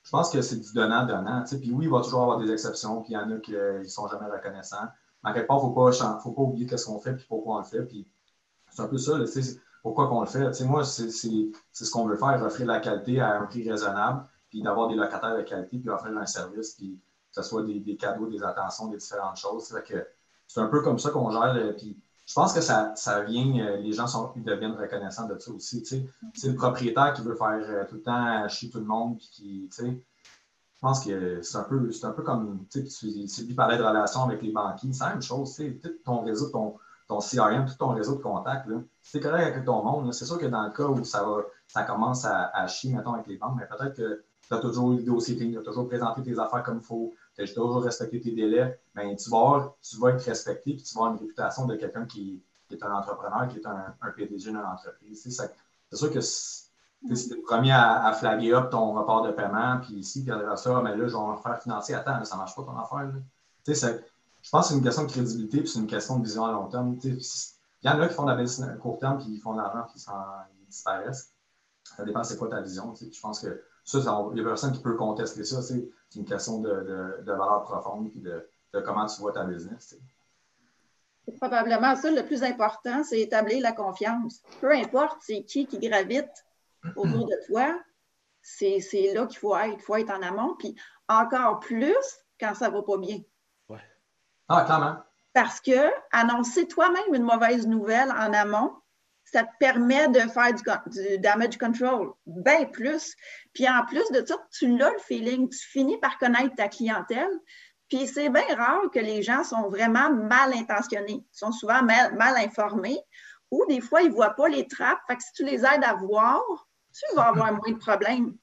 [0.07, 1.43] Je pense que c'est du donnant-donnant.
[1.43, 3.83] Puis oui, il va toujours avoir des exceptions, puis il y en a qui ne
[3.83, 4.87] sont jamais reconnaissants.
[5.21, 7.65] Mais quelque part, il ne faut, pas oublier ce qu'on fait et pourquoi on le
[7.65, 7.81] fait.
[7.81, 8.07] Puis
[8.71, 9.19] c'est un peu ça.
[9.83, 10.63] pourquoi on le fait?
[10.63, 14.87] moi, c'est ce qu'on veut faire, offrir la qualité à un prix raisonnable, puis d'avoir
[14.87, 17.01] des locataires de qualité, puis offrir un service, puis
[17.35, 19.75] que ce soit des, cadeaux, des attentions, des différentes choses.
[20.47, 21.53] C'est un peu comme ça qu'on gère.
[21.53, 25.39] Euh, puis je pense que ça, ça vient, euh, les gens sont, deviennent reconnaissants de
[25.39, 25.83] ça aussi.
[25.85, 29.17] C'est le propriétaire qui veut faire euh, tout le temps chier tout le monde.
[29.17, 33.83] Puis qui, je pense que c'est un peu, un peu comme, tu lui parlait de
[33.83, 35.59] relations avec les banquiers, c'est la même chose.
[36.03, 36.75] Ton réseau, ton,
[37.07, 38.67] ton CRM, tout ton réseau de contacts,
[39.01, 40.13] c'est correct avec ton monde.
[40.13, 43.13] C'est sûr que dans le cas où ça, va, ça commence à, à chier, mettons,
[43.13, 45.87] avec les banques, mais peut-être que tu as toujours eu le dossier tu as toujours
[45.87, 47.13] présenté tes affaires comme il faut,
[47.45, 50.95] tu as toujours respecté tes délais, ben, tu, vas, tu vas être respecté et tu
[50.95, 54.49] vas avoir une réputation de quelqu'un qui, est un entrepreneur, qui est un, un PDG
[54.49, 55.21] d'une entreprise.
[55.23, 60.23] C'est sûr que es le premier à, flaguer up ton report de paiement, puis ici,
[60.23, 61.93] puis après ça, mais là, je vais en faire financer.
[61.93, 63.11] Attends, ça ne marche pas ton affaire.
[63.67, 66.51] Je pense que c'est une question de crédibilité puis c'est une question de vision à
[66.51, 66.97] long terme.
[67.03, 67.19] Il
[67.83, 69.57] y en a qui font de la business à court terme puis ils font de
[69.57, 71.31] l'argent puis ils disparaissent.
[71.83, 72.93] Ça dépend c'est quoi ta vision.
[72.95, 75.61] Je pense que ça, il n'y a personne qui peut contester ça.
[75.61, 79.45] C'est une question de, de, de, valeur profonde et de, de, comment tu vois ta
[79.45, 79.95] business.
[81.25, 84.41] C'est probablement ça le plus important, c'est établir la confiance.
[84.61, 86.45] Peu importe c'est qui qui gravite
[86.95, 87.79] autour de toi,
[88.41, 88.79] c'est
[89.13, 89.73] là qu'il faut être.
[89.73, 90.75] Il faut être en amont, puis
[91.07, 91.95] encore plus
[92.39, 93.19] quand ça ne va pas bien.
[93.69, 93.81] Ouais.
[94.47, 94.97] Ah, clairement.
[95.33, 98.73] Parce que annoncer toi-même une mauvaise nouvelle en amont,
[99.31, 103.15] ça te permet de faire du, damage control, bien plus.
[103.53, 107.31] Puis en plus de ça, tu l'as le feeling, tu finis par connaître ta clientèle.
[107.89, 111.19] Puis c'est bien rare que les gens sont vraiment mal intentionnés.
[111.21, 112.99] Ils sont souvent mal, informés
[113.51, 114.99] ou des fois, ils ne voient pas les trappes.
[115.07, 116.41] Fait que si tu les aides à voir,
[116.93, 118.33] tu vas avoir moins de problèmes.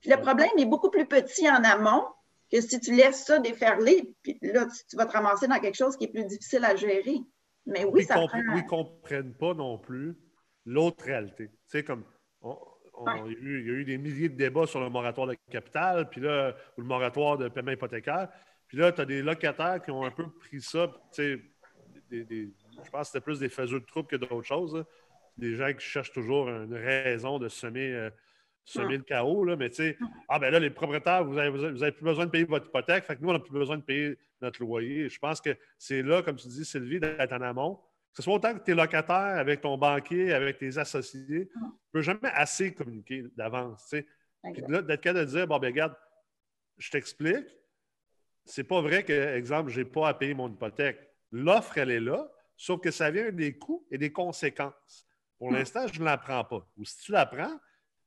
[0.00, 2.04] Puis le problème est beaucoup plus petit en amont
[2.52, 4.14] que si tu laisses ça déferler.
[4.22, 7.20] Puis là, tu, vas te ramasser dans quelque chose qui est plus difficile à gérer.
[7.66, 8.38] Mais oui, ça prend...
[8.38, 10.16] ne comprennent pas non plus
[10.66, 11.48] l'autre réalité.
[11.48, 12.04] Tu sais, comme
[12.44, 16.54] il, y a eu, des milliers de débats sur le moratoire de capital, puis là,
[16.76, 18.28] ou le moratoire de paiement hypothécaire.
[18.68, 21.40] Puis là, tu as des locataires qui ont un peu pris ça, tu sais,
[22.10, 24.84] je pense que c'était plus des faiseux de troubles que d'autres choses.
[25.36, 28.10] Des gens qui cherchent toujours une raison de semer, euh,
[28.64, 29.44] semer le chaos.
[29.44, 29.98] Là, mais tu sais,
[30.28, 33.22] ah ben là, les propriétaires, vous n'avez plus besoin de payer votre hypothèque, fait que
[33.22, 35.08] nous, on n'a plus besoin de payer notre loyer.
[35.08, 37.76] Je pense que c'est là, comme tu dis, Sylvie, d'être en amont.
[37.76, 41.68] Que ce soit autant que tes locataires, avec ton banquier, avec tes associés, tu ne
[41.92, 43.92] peux jamais assez communiquer d'avance.
[44.52, 45.94] Puis là, d'être capable de dire, bon, ben regarde,
[46.78, 47.46] je t'explique,
[48.44, 51.00] c'est pas vrai que, exemple, je n'ai pas à payer mon hypothèque.
[51.32, 55.06] L'offre, elle est là, sauf que ça vient des coûts et des conséquences.
[55.38, 55.54] Pour hmm.
[55.54, 56.68] l'instant, je ne la prends pas.
[56.76, 57.58] Ou si tu la prends,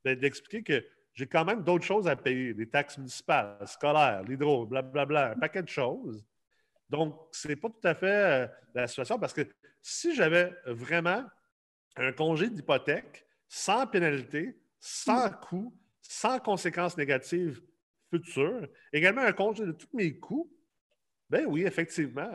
[0.06, 0.86] ben, d'expliquer que
[1.18, 5.64] j'ai quand même d'autres choses à payer, des taxes municipales, scolaires, l'hydro, blablabla, un paquet
[5.64, 6.24] de choses.
[6.92, 9.42] Donc, ce n'est pas tout à fait euh, la situation parce que
[9.82, 11.24] si j'avais vraiment
[11.96, 17.64] un congé d'hypothèque sans pénalité, sans coût, sans conséquences négatives
[18.12, 20.54] futures, également un congé de tous mes coûts,
[21.32, 22.30] ben oui, effectivement.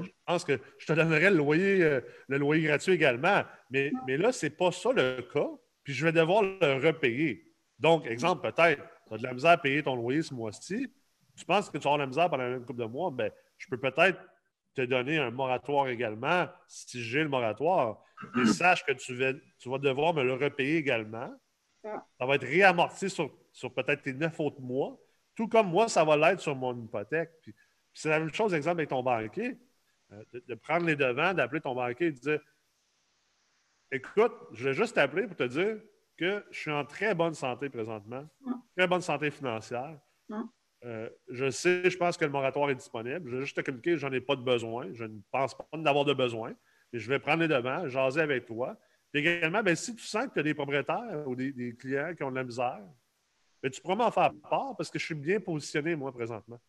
[0.00, 3.42] Je pense que je te donnerais le loyer, euh, le loyer gratuit également.
[3.70, 5.50] Mais, mais là, ce n'est pas ça le cas.
[5.82, 7.47] Puis je vais devoir le repayer.
[7.78, 10.92] Donc, exemple, peut-être, tu as de la misère à payer ton loyer ce mois-ci.
[11.36, 13.68] Tu penses que tu avoir de la misère pendant une couple de mois, ben, je
[13.68, 14.20] peux peut-être
[14.74, 18.02] te donner un moratoire également si j'ai le moratoire.
[18.34, 21.32] Mais sache que tu vas, tu vas devoir me le repayer également.
[21.82, 24.98] Ça va être réamorti sur, sur peut-être tes neuf autres mois.
[25.34, 27.30] Tout comme moi, ça va l'être sur mon hypothèque.
[27.42, 27.54] Puis,
[27.94, 29.56] c'est la même chose, exemple, avec ton banquier.
[30.12, 32.40] Euh, de, prendre les devants, d'appeler ton banquier et de dire
[33.90, 35.78] Écoute, je vais juste t'appeler pour te dire
[36.18, 38.28] que je suis en très bonne santé présentement,
[38.76, 39.98] très bonne santé financière.
[40.84, 43.30] Euh, je sais, je pense que le moratoire est disponible.
[43.30, 44.88] Je vais juste te communiquer, j'en ai pas de besoin.
[44.92, 46.54] Je ne pense pas d'avoir de besoin.
[46.92, 48.76] Mais je vais prendre les devants, jaser avec toi.
[49.12, 52.22] Puis également, ben, si tu sens que tu as des propriétaires ou des, clients qui
[52.22, 52.80] ont de la misère,
[53.62, 56.60] ben, tu pourras m'en faire part parce que je suis bien positionné, moi, présentement.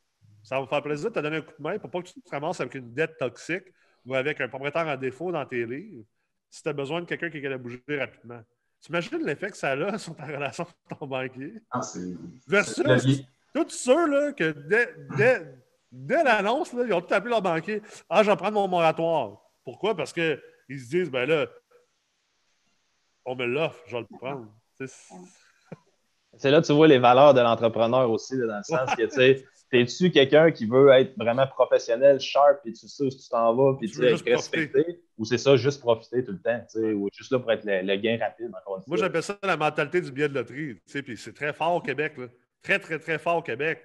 [0.41, 2.07] Ça va me faire plaisir de te donner un coup de main pour pas que
[2.07, 3.65] tu te ramasses avec une dette toxique
[4.05, 6.05] ou avec un propriétaire en défaut dans tes livres
[6.49, 8.41] si tu as besoin de quelqu'un qui est capable bouger rapidement.
[8.81, 11.61] Tu imagines l'effet que ça a sur ta relation avec ton banquier?
[11.71, 12.15] Ah, c'est.
[12.47, 13.23] Versus
[13.53, 15.55] tous ceux là, que dès, dès,
[15.91, 17.81] dès l'annonce, ils ont tout appelé leur banquier.
[18.09, 19.41] Ah, je vais prendre mon moratoire.
[19.63, 19.95] Pourquoi?
[19.95, 21.47] Parce qu'ils se disent, ben là,
[23.25, 24.47] on me l'offre, je vais le prendre.
[26.37, 29.09] C'est là que tu vois les valeurs de l'entrepreneur aussi, dans le sens que, tu
[29.09, 33.53] sais, T'es-tu quelqu'un qui veut être vraiment professionnel, sharp, puis tu sais où tu t'en
[33.55, 34.99] vas, puis tu être respecté?
[35.17, 36.65] Ou c'est ça, juste profiter tout le temps,
[36.95, 40.11] ou juste là pour être le, gain rapide, encore Moi, j'appelle ça la mentalité du
[40.11, 42.27] billet de loterie, puis c'est très fort au Québec, là.
[42.63, 43.81] Très, très, très fort au Québec.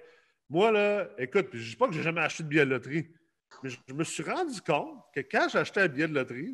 [0.49, 3.07] Moi, là, écoute, je ne dis pas que j'ai jamais acheté de billet de loterie,
[3.63, 6.53] mais je, me suis rendu compte que quand j'achetais un billet de loterie,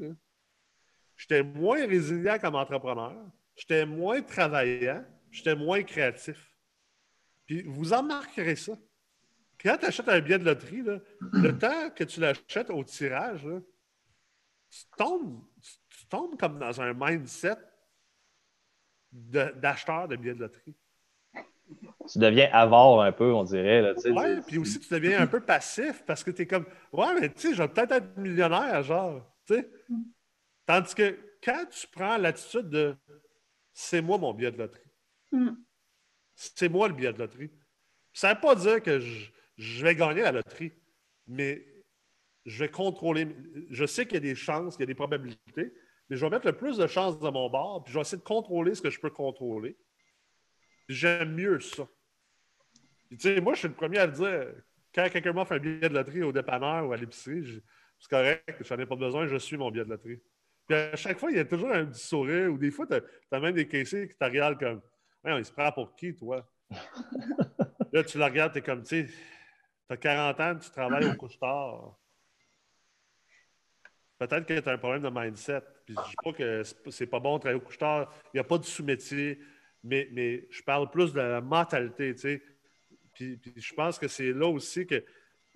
[1.15, 3.15] j'étais moins résilient comme entrepreneur,
[3.55, 6.51] j'étais moins travaillant, j'étais moins créatif.
[7.45, 8.73] Puis vous en marquerez ça
[9.63, 10.83] quand tu achètes un billet de loterie,
[11.19, 13.47] le temps que tu l'achètes au tirage,
[14.69, 15.43] tu, tombes,
[15.89, 17.57] tu tombes comme dans un mindset
[19.11, 20.75] d'acheteur de, billets de loterie.
[22.11, 23.93] Tu deviens avare un peu, on dirait.
[24.05, 27.29] Oui, puis aussi tu deviens un peu passif parce que tu es comme Ouais, mais
[27.29, 29.25] tu sais, je vais peut-être être millionnaire, genre.
[30.65, 32.95] Tandis que quand tu prends l'attitude de
[33.73, 34.89] c'est moi mon billet de loterie.
[35.31, 35.51] Mm.
[36.35, 37.51] C'est moi le billet de loterie.
[38.13, 40.71] Ça ne veut pas dire que je, je vais gagner la loterie,
[41.27, 41.65] mais
[42.45, 43.27] je vais contrôler.
[43.69, 45.73] Je sais qu'il y a des chances, qu'il y a des probabilités,
[46.09, 48.17] mais je vais mettre le plus de chances dans mon bord, puis je vais essayer
[48.17, 49.77] de contrôler ce que je peux contrôler.
[50.89, 51.87] J'aime mieux ça.
[53.09, 54.47] tu sais, moi, je suis le premier à le dire.
[54.93, 57.61] Quand quelqu'un m'offre un billet de loterie au dépanneur ou à l'épicerie,
[57.97, 60.19] c'est correct, je n'en ai pas besoin, je suis mon billet de loterie.
[60.67, 62.95] Puis à chaque fois, il y a toujours un petit sourire, ou des fois, tu
[62.95, 64.81] as, même des caissiers qui te regardent comme
[65.25, 66.45] il se prend pour qui, toi?
[67.93, 69.13] Là, tu le regardes, tu es comme, tu sais,
[69.99, 71.97] tu as 40 ans, tu travailles au couche-tard.
[74.17, 75.61] Peut-être que tu as un problème de mindset.
[75.85, 78.13] Puis je ne dis pas que c'est pas bon de travailler au couche-tard.
[78.25, 79.39] Il n'y a pas de sous-métier.
[79.83, 82.43] Mais, mais je parle plus de la mentalité, tu sais.
[83.13, 85.03] Puis, je pense que c'est là aussi que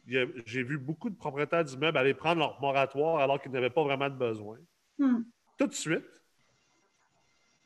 [0.08, 4.10] j'ai vu beaucoup de propriétaires d'immeubles aller prendre leur moratoire alors qu'ils n'avaient pas vraiment
[4.10, 4.58] de besoin.
[4.98, 5.22] Hmm.
[5.58, 6.06] Tout de suite.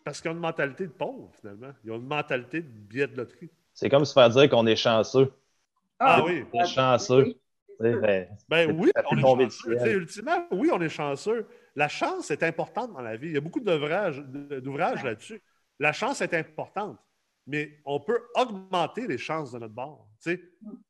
[0.04, 1.72] Parce qu'ils ont une mentalité de pauvre, finalement.
[1.84, 3.50] Ils ont une mentalité de billet de loterie.
[3.74, 5.32] C'est comme se faire dire qu'on est chanceux.
[6.00, 6.46] Ah, ah oui.
[6.54, 7.36] On est chanceux.
[7.80, 9.94] Ben, ben oui, on est chanceux.
[9.94, 11.48] Ultimement, oui, on est chanceux.
[11.76, 13.28] La chance est importante dans la vie.
[13.28, 14.24] Il y a beaucoup d'ouvrages
[15.04, 15.42] là-dessus.
[15.80, 16.98] La chance est importante,
[17.48, 20.10] mais on peut augmenter les chances de notre bord.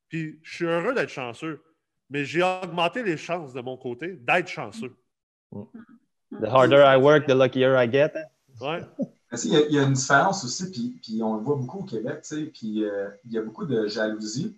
[0.10, 1.62] Puis je suis heureux d'être chanceux,
[2.10, 4.95] mais j'ai augmenté les chances de mon côté d'être chanceux.
[5.51, 8.14] The harder I work, the luckier I get.
[8.62, 8.82] Ouais.
[9.43, 12.84] Il y, a, une différence aussi, puis, puis, on le voit beaucoup au Québec, puis
[12.84, 14.57] euh, il y a beaucoup de jalousie.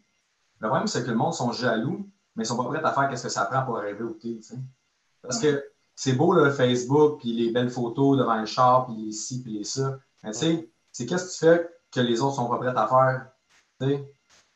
[0.61, 2.91] Le problème, c'est que le monde sont jaloux, mais ils ne sont pas prêts à
[2.91, 4.39] faire ce que ça prend pour arriver au thé.
[5.21, 5.63] Parce que
[5.95, 9.53] c'est beau le Facebook, puis les belles photos devant le char, puis les ci, puis
[9.53, 9.97] les ça.
[10.23, 10.69] Mais c'est
[11.05, 13.27] qu'est-ce que tu fais que les autres ne sont pas prêts à faire?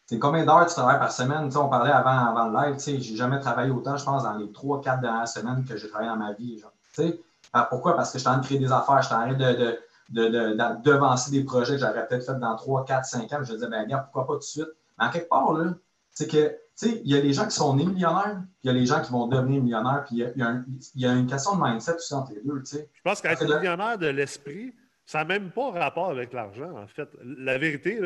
[0.07, 1.49] C'est combien d'heures tu travailles par semaine?
[1.55, 4.45] on parlait avant, avant le live, je n'ai jamais travaillé autant, je pense, dans les
[4.45, 6.59] 3-4 dernières semaines que j'ai travaillé dans ma vie.
[6.59, 7.95] Genre, pourquoi?
[7.95, 9.79] Parce que je suis en train de créer des affaires, je suis en train de,
[10.09, 13.37] de, devancer des projets que j'aurais peut-être fait dans 3, 4, 5 ans.
[13.41, 14.69] Je me disais, ben, regarde, pourquoi pas tout de suite?
[14.99, 15.73] Mais en quelque part, là,
[16.15, 18.67] c'est que, tu sais, il y a les gens qui sont nés millionnaires, puis il
[18.67, 21.55] y a les gens qui vont devenir millionnaires, puis il y y a, une question
[21.57, 22.89] de mindset aussi entre les deux, tu sais.
[22.91, 24.73] Je pense qu'être millionnaire de l'esprit,
[25.05, 27.07] ça n'a même pas rapport avec l'argent, en fait.
[27.21, 27.99] La vérité,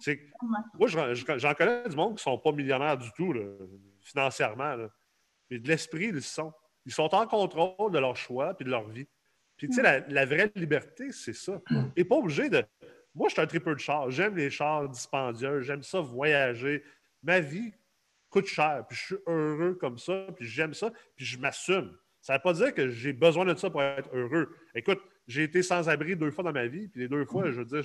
[0.00, 0.24] c'est que
[0.78, 3.34] moi, j'en connais du monde qui ne sont pas millionnaires du tout,
[4.00, 4.76] financièrement.
[5.50, 6.52] Mais de l'esprit, ils sont.
[6.86, 9.06] Ils sont en contrôle de leur choix et de leur vie.
[9.58, 11.60] Puis, tu sais, la, vraie liberté, c'est ça.
[11.96, 12.64] Et pas obligé de.
[13.14, 14.10] Moi, je suis un triple de char.
[14.10, 15.60] J'aime les chars dispendieux.
[15.60, 16.82] J'aime ça voyager.
[17.22, 17.72] Ma vie
[18.30, 18.84] coûte cher.
[18.88, 20.26] Puis, je suis heureux comme ça.
[20.36, 20.90] Puis, j'aime ça.
[21.16, 21.96] Puis, je m'assume.
[22.20, 24.54] Ça ne veut pas dire que j'ai besoin de ça pour être heureux.
[24.74, 26.88] Écoute, j'ai été sans abri deux fois dans ma vie.
[26.88, 27.82] Puis, les deux fois, je veux dire,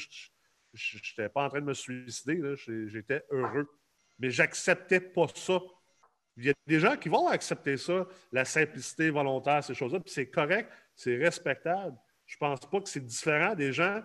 [0.74, 2.42] je n'étais pas en train de me suicider.
[2.88, 3.70] J'étais heureux.
[4.20, 5.60] Mais j'acceptais pas ça
[6.38, 10.12] il y a des gens qui vont accepter ça, la simplicité volontaire, ces choses-là, puis
[10.12, 11.96] c'est correct, c'est respectable.
[12.26, 14.02] Je ne pense pas que c'est différent des gens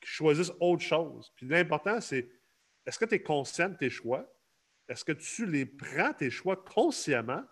[0.00, 1.32] qui choisissent autre chose.
[1.36, 2.28] Puis l'important, c'est
[2.84, 4.30] est-ce que tu es conscient de tes choix?
[4.92, 7.42] Est-ce que tu les prends, tes choix, consciemment?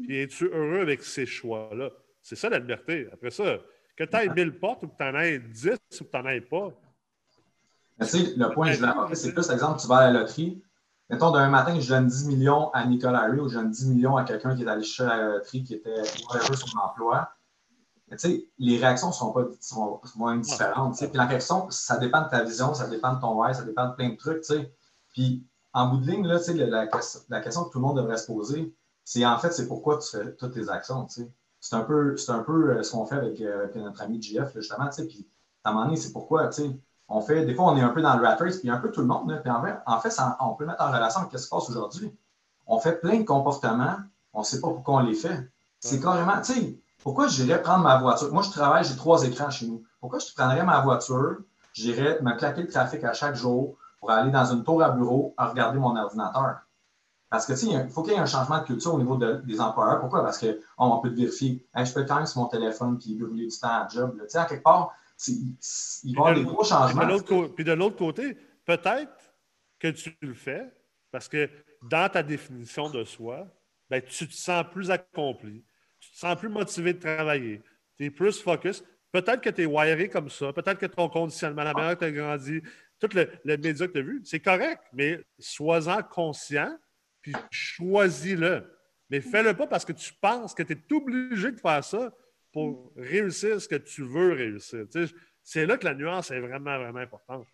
[0.00, 1.90] Puis es-tu heureux avec ces choix-là?
[2.22, 3.08] C'est ça la liberté.
[3.12, 3.58] Après ça,
[3.96, 6.28] que tu aies 1000 portes ou que tu en aies 10 ou que tu n'en
[6.28, 6.68] aies pas.
[8.02, 10.62] tu sais, le point que je voulais c'est plus, exemple, tu vas à la loterie,
[11.10, 14.16] mettons, d'un matin, je donne 10 millions à Nicolas Harry ou je donne 10 millions
[14.16, 17.32] à quelqu'un qui est allé chercher la loterie, qui était heureux sur son emploi.
[18.12, 20.96] tu sais, les réactions sont, pas, sont moins différentes.
[20.98, 23.88] Puis la réaction, ça dépend de ta vision, ça dépend de ton why, ça dépend
[23.88, 24.44] de plein de trucs.
[24.44, 24.72] sais.
[25.12, 25.44] Puis
[25.76, 26.86] en bout de ligne, là, la,
[27.28, 28.74] la, question que tout le monde devrait se poser,
[29.04, 31.06] c'est en fait, c'est pourquoi tu fais toutes tes actions.
[31.60, 34.88] C'est un peu, un peu euh, ce qu'on fait avec, euh, notre ami JF, justement.
[34.96, 35.28] Puis
[35.64, 36.48] à un moment donné, c'est pourquoi
[37.08, 39.02] on fait, des fois, on est un peu dans le race, puis un peu tout
[39.02, 39.38] le monde.
[39.42, 41.68] puis en fait, en fait on peut mettre en relation avec ce qui se passe
[41.68, 42.10] aujourd'hui.
[42.66, 43.96] On fait plein de comportements,
[44.32, 45.46] on ne sait pas pourquoi on les fait.
[45.80, 48.32] C'est carrément, tu sais, pourquoi j'irais prendre ma voiture?
[48.32, 49.84] Moi, je travaille, j'ai trois écrans chez nous.
[50.00, 51.36] Pourquoi je prendrais ma voiture,
[51.74, 55.34] j'irais me claquer le trafic à chaque jour pour aller dans une tour à bureau
[55.36, 56.60] à regarder mon ordinateur?
[57.28, 59.16] Parce que, tu sais, il faut qu'il y ait un changement de culture au niveau
[59.16, 60.00] des employeurs.
[60.00, 60.22] Pourquoi?
[60.22, 61.66] Parce qu'on on peut te vérifier.
[61.74, 64.16] je peux quand même sur mon téléphone puis brûler du temps à job.
[64.22, 64.94] Tu sais, à quelque part,
[65.26, 65.56] il
[66.04, 67.02] va y avoir des gros changements.
[67.54, 69.12] Puis de l'autre côté, peut-être
[69.78, 70.72] que tu le fais
[71.10, 71.48] parce que
[71.82, 73.46] dans ta définition de soi,
[73.88, 75.64] ben, tu te sens plus accompli,
[76.00, 77.62] tu te sens plus motivé de travailler,
[77.96, 78.84] tu es plus focus.
[79.12, 82.04] Peut-être que tu es wiré comme ça, peut-être que ton conditionnement, la manière que tu
[82.04, 82.60] as grandi,
[82.98, 86.76] tout le, média que tu as vu, c'est correct, mais sois-en conscient,
[87.20, 88.72] puis choisis-le.
[89.10, 92.12] Mais fais-le pas parce que tu penses que tu es obligé de faire ça
[92.52, 94.86] pour réussir ce que tu veux réussir.
[95.42, 97.46] c'est là que la nuance est vraiment, vraiment importante.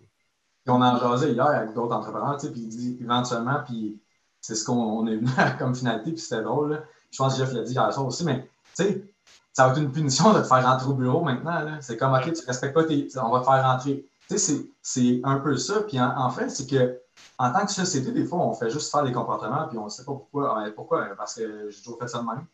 [0.66, 4.00] on en jasé hier avec d'autres entrepreneurs, puis il dit éventuellement, puis
[4.40, 6.82] c'est ce qu'on est venu comme finalité, puis c'était drôle.
[7.10, 9.04] Je pense que Jeff l'a dit hier soir aussi, mais tu sais,
[9.52, 11.60] ça va être une punition de te faire rentrer au bureau maintenant.
[11.80, 13.06] C'est comme, OK, tu ne respectes pas tes.
[13.16, 14.06] On va te faire rentrer.
[14.38, 15.82] C'est un peu ça.
[15.82, 17.00] Puis en, fait, c'est que
[17.38, 19.90] en tant que société, des fois, on fait juste faire des comportements, puis on ne
[19.90, 20.64] sait pas pourquoi.
[20.74, 21.06] Pourquoi?
[21.16, 22.46] Parce que j'ai toujours fait ça de même.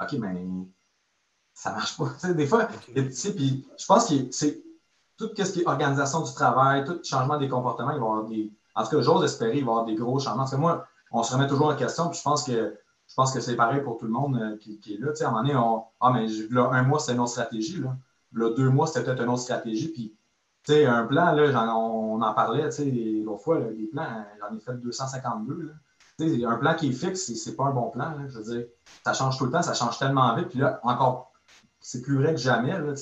[0.00, 0.46] OK, mais
[1.54, 2.10] ça marche pas.
[2.32, 4.62] des fois, puis je pense que c'est
[5.16, 8.24] tout ce qui est organisation du travail, tout changement des comportements, il va y avoir
[8.24, 8.52] des.
[8.74, 10.44] En tout cas, j'ose espérer, il va y avoir des gros changements.
[10.44, 12.74] Parce que moi, on se remet toujours en question, puis je pense que
[13.10, 15.10] je pense que c'est pareil pour tout le monde euh, qui, est là.
[15.20, 17.80] à un moment donné, on, ah, mais là, un mois, c'est une autre stratégie.
[17.80, 17.96] Là.
[18.32, 19.88] là deux mois, c'était peut-être une autre stratégie.
[19.88, 20.14] Puis,
[20.64, 22.84] tu sais, un plan, là, on en parlait, tu sais,
[23.24, 25.72] l'autre fois, des plans, j'en ai fait 252.
[26.18, 26.50] Là.
[26.50, 28.14] un plan qui est fixe, c'est pas un bon plan.
[28.28, 28.66] je veux dire,
[29.04, 30.48] ça change tout le temps, ça change tellement vite.
[30.48, 31.30] Puis là, encore
[31.80, 32.78] c'est plus vrai que jamais.
[32.78, 32.94] Là,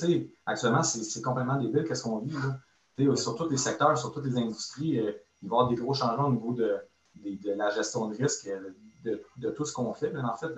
[0.45, 2.33] actuellement, c'est complètement débile qu'est-ce qu'on vit.
[2.33, 3.15] Là.
[3.15, 5.93] Sur tous les secteurs, sur toutes les industries, euh, il va y avoir des gros
[5.93, 6.77] changements au niveau de,
[7.45, 10.13] la gestion de risque, euh, de, tout ce qu'on fait.
[10.17, 10.49] en fait,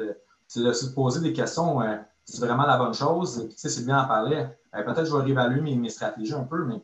[0.48, 1.82] c'est de se poser des questions.
[1.82, 3.48] Euh, c'est vraiment la bonne chose.
[3.56, 4.46] C'est bien en parler.
[4.72, 6.82] Peut-être que je vais réévaluer mes, mes, stratégies un peu, mais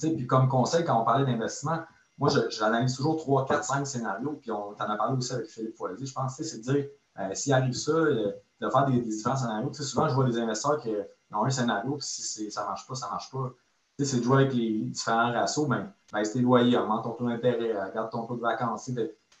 [0.00, 1.78] puis comme conseil, quand on parlait d'investissement,
[2.18, 4.38] moi, j'analyse toujours 3, 4, 5 scénarios.
[4.40, 6.36] Puis on t'en a parlé aussi avec Philippe Foisy, je pense.
[6.36, 6.86] C'est de dire,
[7.34, 9.72] s'il arrive ça, de faire des, différents scénarios.
[9.72, 10.90] souvent, je vois des investisseurs qui
[11.32, 13.52] ont un scénario, puis si ça ne marche pas, ça ne marche pas.
[14.00, 17.72] c'est de jouer avec les différents ratios, ben, baisse tes loyers, augmente ton taux d'intérêt,
[17.84, 18.90] regarde ton taux de vacances.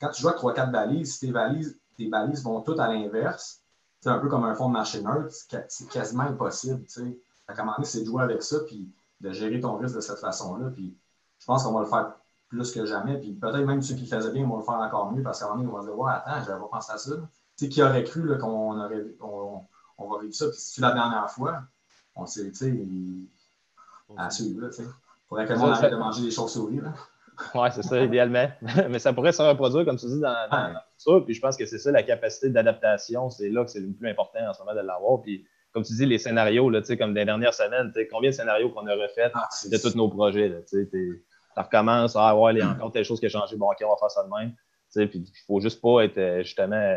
[0.00, 3.60] Quand tu joues avec 3-4 balises, si tes balises, tes balises vont toutes à l'inverse,
[4.00, 5.34] c'est un peu comme un fonds de marché neutre,
[5.68, 6.84] c'est quasiment impossible.
[7.48, 8.88] À un moment donné, c'est de jouer avec ça, puis
[9.20, 10.70] de gérer ton risque de cette façon-là.
[10.70, 10.96] Puis
[11.38, 12.12] je pense qu'on va le faire
[12.48, 13.18] plus que jamais.
[13.18, 15.54] Puis peut-être même ceux qui faisaient bien vont le faire encore mieux parce qu'à un
[15.54, 17.12] moment donné, on va se dire Ouais, attends, je n'avais pas pensé à ça
[17.66, 19.62] qui aurait cru qu'on aurait, on,
[19.98, 20.46] on, va vivre ça?
[20.48, 21.62] Puis si tu la dernière fois,
[22.14, 22.74] on sait, tu sais,
[24.16, 24.82] à suivre, tu sais.
[24.84, 26.92] Il faudrait que le monde arrête de manger des chauves-souris, là.
[27.54, 28.48] Oui, c'est ça, idéalement.
[28.90, 31.78] Mais ça pourrait se reproduire, comme tu dis, dans, dans, Puis je pense que c'est
[31.78, 34.84] ça, la capacité d'adaptation, c'est là que c'est le plus important en ce moment de
[34.84, 35.22] l'avoir.
[35.22, 38.86] Puis comme tu dis, les scénarios, là, comme des dernières semaines, combien de scénarios qu'on
[38.86, 40.48] a refait ah, de tous nos projets.
[40.48, 41.24] Là, tu
[41.56, 43.90] recommences, ah ouais, il y a encore telle chose qui a changé, bon, ok, on
[43.90, 44.54] va faire ça de même.
[44.94, 46.96] Puis il ne faut juste pas être justement.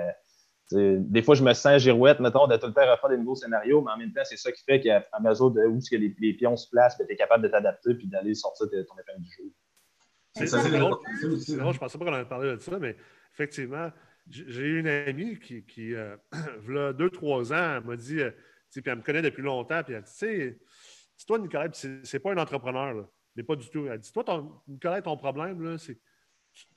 [0.71, 3.81] des fois, je me sens girouette, mettons, de tout le temps refaire des nouveaux scénarios,
[3.81, 6.33] mais en même temps, c'est ça qui fait qu'à mesure de où que les, les,
[6.33, 9.31] pions se placent, ben, tu es capable de t'adapter puis d'aller sortir ton épingle du
[9.37, 9.51] jeu.
[10.35, 10.97] C'est drôle.
[11.21, 12.95] Je ne pensais pas qu'on avait parlé de ça, mais
[13.33, 13.89] effectivement,
[14.29, 18.31] j'ai eu une amie qui, qui il y a deux, trois ans, m'a dit, euh,
[18.71, 20.59] puis elle me connaît depuis longtemps, puis elle dit, tu sais,
[21.27, 23.03] toi, Nicolas, c'est pas un entrepreneur, là,
[23.35, 23.87] mais pas du tout.
[23.87, 25.99] Elle dit, toi, ton, Nicolas, ton problème, là, c'est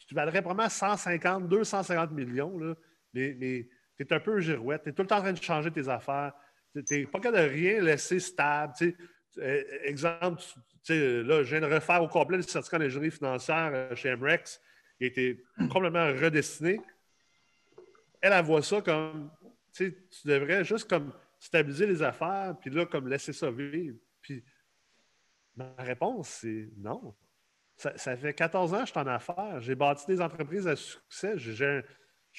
[0.06, 2.74] tu, valerais vraiment 150, 250 millions, là,
[3.12, 5.42] mais, mais tu es un peu girouette, tu es tout le temps en train de
[5.42, 6.32] changer tes affaires,
[6.74, 8.72] tu n'es pas capable de rien laisser stable.
[9.38, 10.42] Euh, exemple,
[10.88, 14.60] là, je viens de refaire au complet le certificat d'ingénierie financière euh, chez MREX,
[14.98, 16.80] qui a été complètement redestiné
[18.24, 19.30] elle, elle voit ça comme,
[19.74, 21.12] tu devrais juste comme
[21.44, 23.98] stabiliser les affaires, puis là, comme laisser ça vivre.
[24.22, 24.42] Puis
[25.56, 27.14] ma réponse, c'est non.
[27.76, 29.60] Ça, fait 14 ans que je suis en affaires.
[29.60, 31.36] J'ai bâti des entreprises à succès.
[31.36, 31.82] J'ai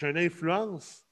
[0.01, 1.05] une influence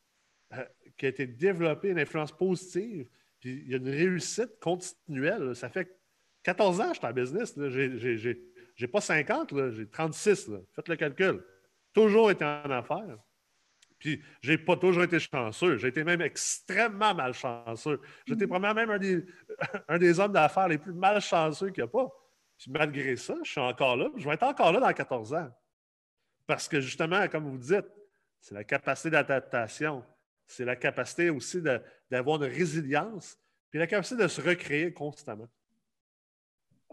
[0.53, 0.65] euh,
[0.97, 3.07] qui a été développée, une influence positive.
[3.39, 5.55] Puis il y a une réussite continuelle.
[5.55, 5.99] Ça fait
[6.43, 7.53] 14 ans que je suis en business.
[8.75, 10.49] J'ai pas 50, j'ai 36.
[10.73, 11.45] Faites le calcul.
[11.93, 13.19] Toujours été en affaires.
[14.03, 15.77] Puis, j'ai pas toujours été chanceux.
[15.77, 18.01] J'ai été même extrêmement malchanceux.
[18.27, 18.49] J'étais mm.
[18.49, 19.25] probablement même un des,
[19.87, 22.09] un des hommes d'affaires les plus malchanceux qu'il n'y a pas.
[22.57, 24.09] Puis, malgré ça, je suis encore là.
[24.17, 25.49] Je vais être encore là dans 14 ans.
[26.45, 27.87] Parce que, justement, comme vous dites,
[28.41, 30.03] c'est la capacité d'adaptation.
[30.47, 31.61] C'est la capacité aussi
[32.11, 33.37] d'avoir une résilience.
[33.69, 35.47] Puis, la capacité de se recréer constamment.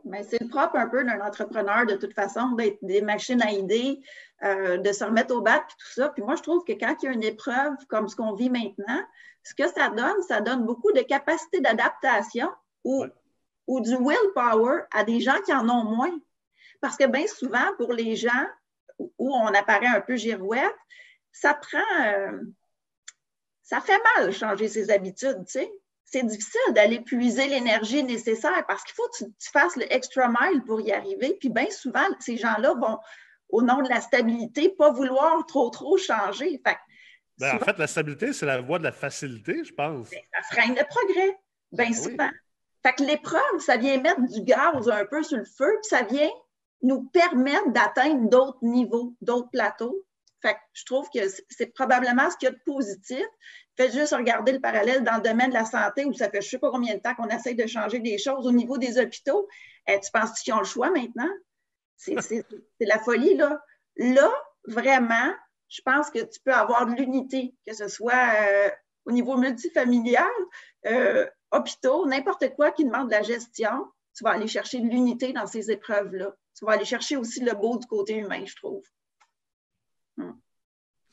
[0.04, 3.50] Mais c'est le propre un peu d'un entrepreneur, de toute façon, d'être des machines à
[3.50, 4.00] idées,
[4.42, 6.08] euh, de se remettre au bat, puis tout ça.
[6.10, 8.50] Puis moi, je trouve que quand il y a une épreuve comme ce qu'on vit
[8.50, 9.00] maintenant,
[9.42, 12.50] ce que ça donne, ça donne beaucoup de capacité d'adaptation
[12.84, 13.04] ou,
[13.66, 16.18] ou du willpower à des gens qui en ont moins.
[16.80, 18.46] Parce que bien souvent, pour les gens
[18.98, 20.76] où on apparaît un peu girouette,
[21.32, 22.04] ça prend.
[22.04, 22.40] Euh,
[23.62, 25.72] ça fait mal changer ses habitudes, tu sais
[26.10, 30.62] c'est difficile d'aller puiser l'énergie nécessaire parce qu'il faut que tu, fasses le extra mile
[30.66, 31.36] pour y arriver.
[31.38, 32.98] Puis bien souvent, ces gens-là vont,
[33.48, 36.60] au nom de la stabilité, pas vouloir trop, trop changer.
[37.38, 40.10] Ben, en fait, la stabilité, c'est la voie de la facilité, je pense.
[40.10, 41.38] Ben, ça freine le progrès,
[41.70, 42.30] bien ben souvent.
[42.84, 46.02] Fait que l'épreuve, ça vient mettre du gaz un peu sur le feu, puis ça
[46.02, 46.30] vient
[46.82, 50.04] nous permettre d'atteindre d'autres niveaux, d'autres plateaux.
[50.42, 51.20] Fait que je trouve que
[51.50, 53.24] c'est probablement ce qu'il y a de positif.
[53.76, 56.46] Faites juste regarder le parallèle dans le domaine de la santé où ça fait je
[56.46, 58.98] ne sais pas combien de temps qu'on essaie de changer des choses au niveau des
[58.98, 59.48] hôpitaux.
[59.86, 61.30] Eh, tu penses qu'ils ont le choix maintenant?
[61.96, 62.44] C'est
[62.80, 63.62] la folie, là.
[63.96, 64.32] Là,
[64.64, 65.34] vraiment,
[65.68, 68.70] je pense que tu peux avoir de l'unité, que ce soit euh,
[69.04, 70.26] au niveau multifamilial,
[70.86, 73.86] euh, hôpitaux, n'importe quoi qui demande de la gestion.
[74.16, 76.34] Tu vas aller chercher de l'unité dans ces épreuves-là.
[76.58, 78.82] Tu vas aller chercher aussi le beau du côté humain, je trouve.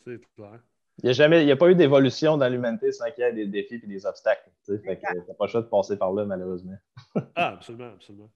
[0.05, 0.59] C'est clair.
[1.03, 3.75] Il n'y a, a pas eu d'évolution dans l'humanité sans qu'il y ait des défis
[3.83, 4.49] et des obstacles.
[4.65, 6.77] Tu n'as pas le choix de passer par là, malheureusement.
[7.35, 8.31] ah, absolument, absolument.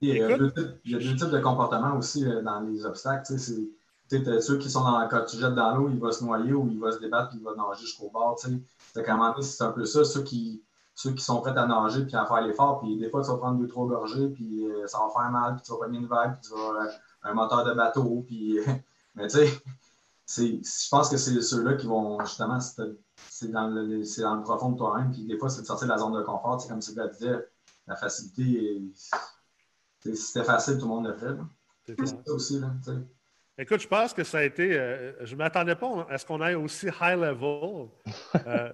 [0.00, 3.38] Il y a deux types de comportements aussi euh, dans les obstacles.
[3.38, 6.68] C'est ceux qui sont dans, quand tu jettes dans l'eau, il va se noyer ou
[6.68, 8.38] il va se débattre puis il va nager jusqu'au bord.
[8.38, 10.04] C'est un peu ça.
[10.04, 10.62] Ceux qui,
[10.94, 13.38] ceux qui sont prêts à nager puis à faire l'effort, puis des fois, tu vas
[13.38, 16.06] prendre deux, trois gorgées, puis euh, ça va faire mal, puis tu vas prendre une
[16.06, 16.90] vague, puis tu vas avoir euh,
[17.24, 18.58] un moteur de bateau, puis.
[19.14, 19.48] mais tu sais,
[20.26, 24.78] je pense que c'est ceux-là qui vont justement, c'est dans, le, dans le profond de
[24.78, 26.60] toi-même, puis des fois, c'est de sortir de la zone de confort.
[26.60, 27.46] C'est comme Sylvia disait,
[27.86, 28.82] la facilité,
[30.02, 31.36] si c'était facile, tout le monde le fait.
[31.86, 32.60] C'est ça aussi.
[32.60, 32.70] Là,
[33.56, 34.76] Écoute, je pense que ça a été.
[34.76, 37.88] Euh, je ne m'attendais pas à ce qu'on aille aussi high level.
[38.46, 38.72] Euh,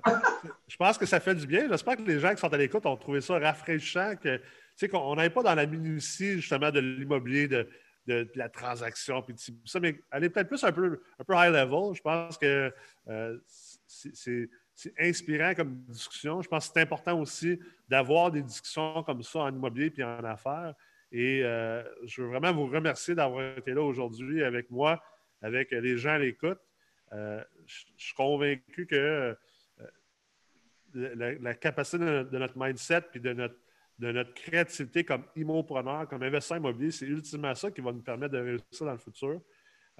[0.68, 1.68] je pense que ça fait du bien.
[1.68, 4.40] J'espère que les gens qui sont à l'écoute ont trouvé ça rafraîchissant, que,
[4.86, 7.68] qu'on n'aille pas dans la minutie justement de l'immobilier, de,
[8.10, 9.34] de, la transaction, puis
[9.64, 11.94] ça, mais elle est peut-être plus un peu, un peu high level.
[11.94, 12.72] Je pense que
[13.08, 13.38] euh,
[13.86, 14.48] c'est
[14.98, 16.42] inspirant comme discussion.
[16.42, 20.24] Je pense que c'est important aussi d'avoir des discussions comme ça en immobilier puis en
[20.24, 20.74] affaires.
[21.12, 25.02] Et euh, je veux vraiment vous remercier d'avoir été là aujourd'hui avec moi,
[25.42, 26.60] avec les gens à l'écoute.
[27.12, 29.36] Euh, je, suis convaincu que
[30.94, 33.56] la, capacité de, notre mindset puis de notre
[34.00, 38.32] de notre créativité comme immopreneur, comme investisseur immobilier, c'est ultimement ça qui va nous permettre
[38.32, 39.42] de réussir dans le futur.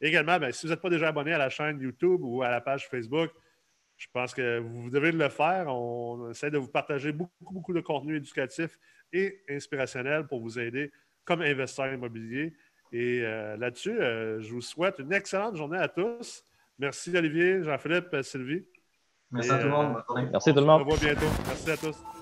[0.00, 2.62] Également, ben, si vous n'êtes pas déjà abonné à la chaîne YouTube ou à la
[2.62, 3.30] page Facebook,
[3.96, 5.68] je pense que vous devez le faire.
[5.68, 8.78] On essaie de vous partager beaucoup, beaucoup de contenu éducatif
[9.12, 10.92] et inspirationnel pour vous aider
[11.24, 12.54] comme investisseur immobilier.
[12.92, 16.44] Et euh, là-dessus, euh, je vous souhaite une excellente journée à tous.
[16.78, 18.64] Merci Olivier, Jean-Philippe, Sylvie.
[19.30, 20.02] Merci à tout le monde.
[20.30, 20.82] Merci tout le monde.
[20.86, 21.32] On se revoit bientôt.
[21.46, 22.15] Merci à tous.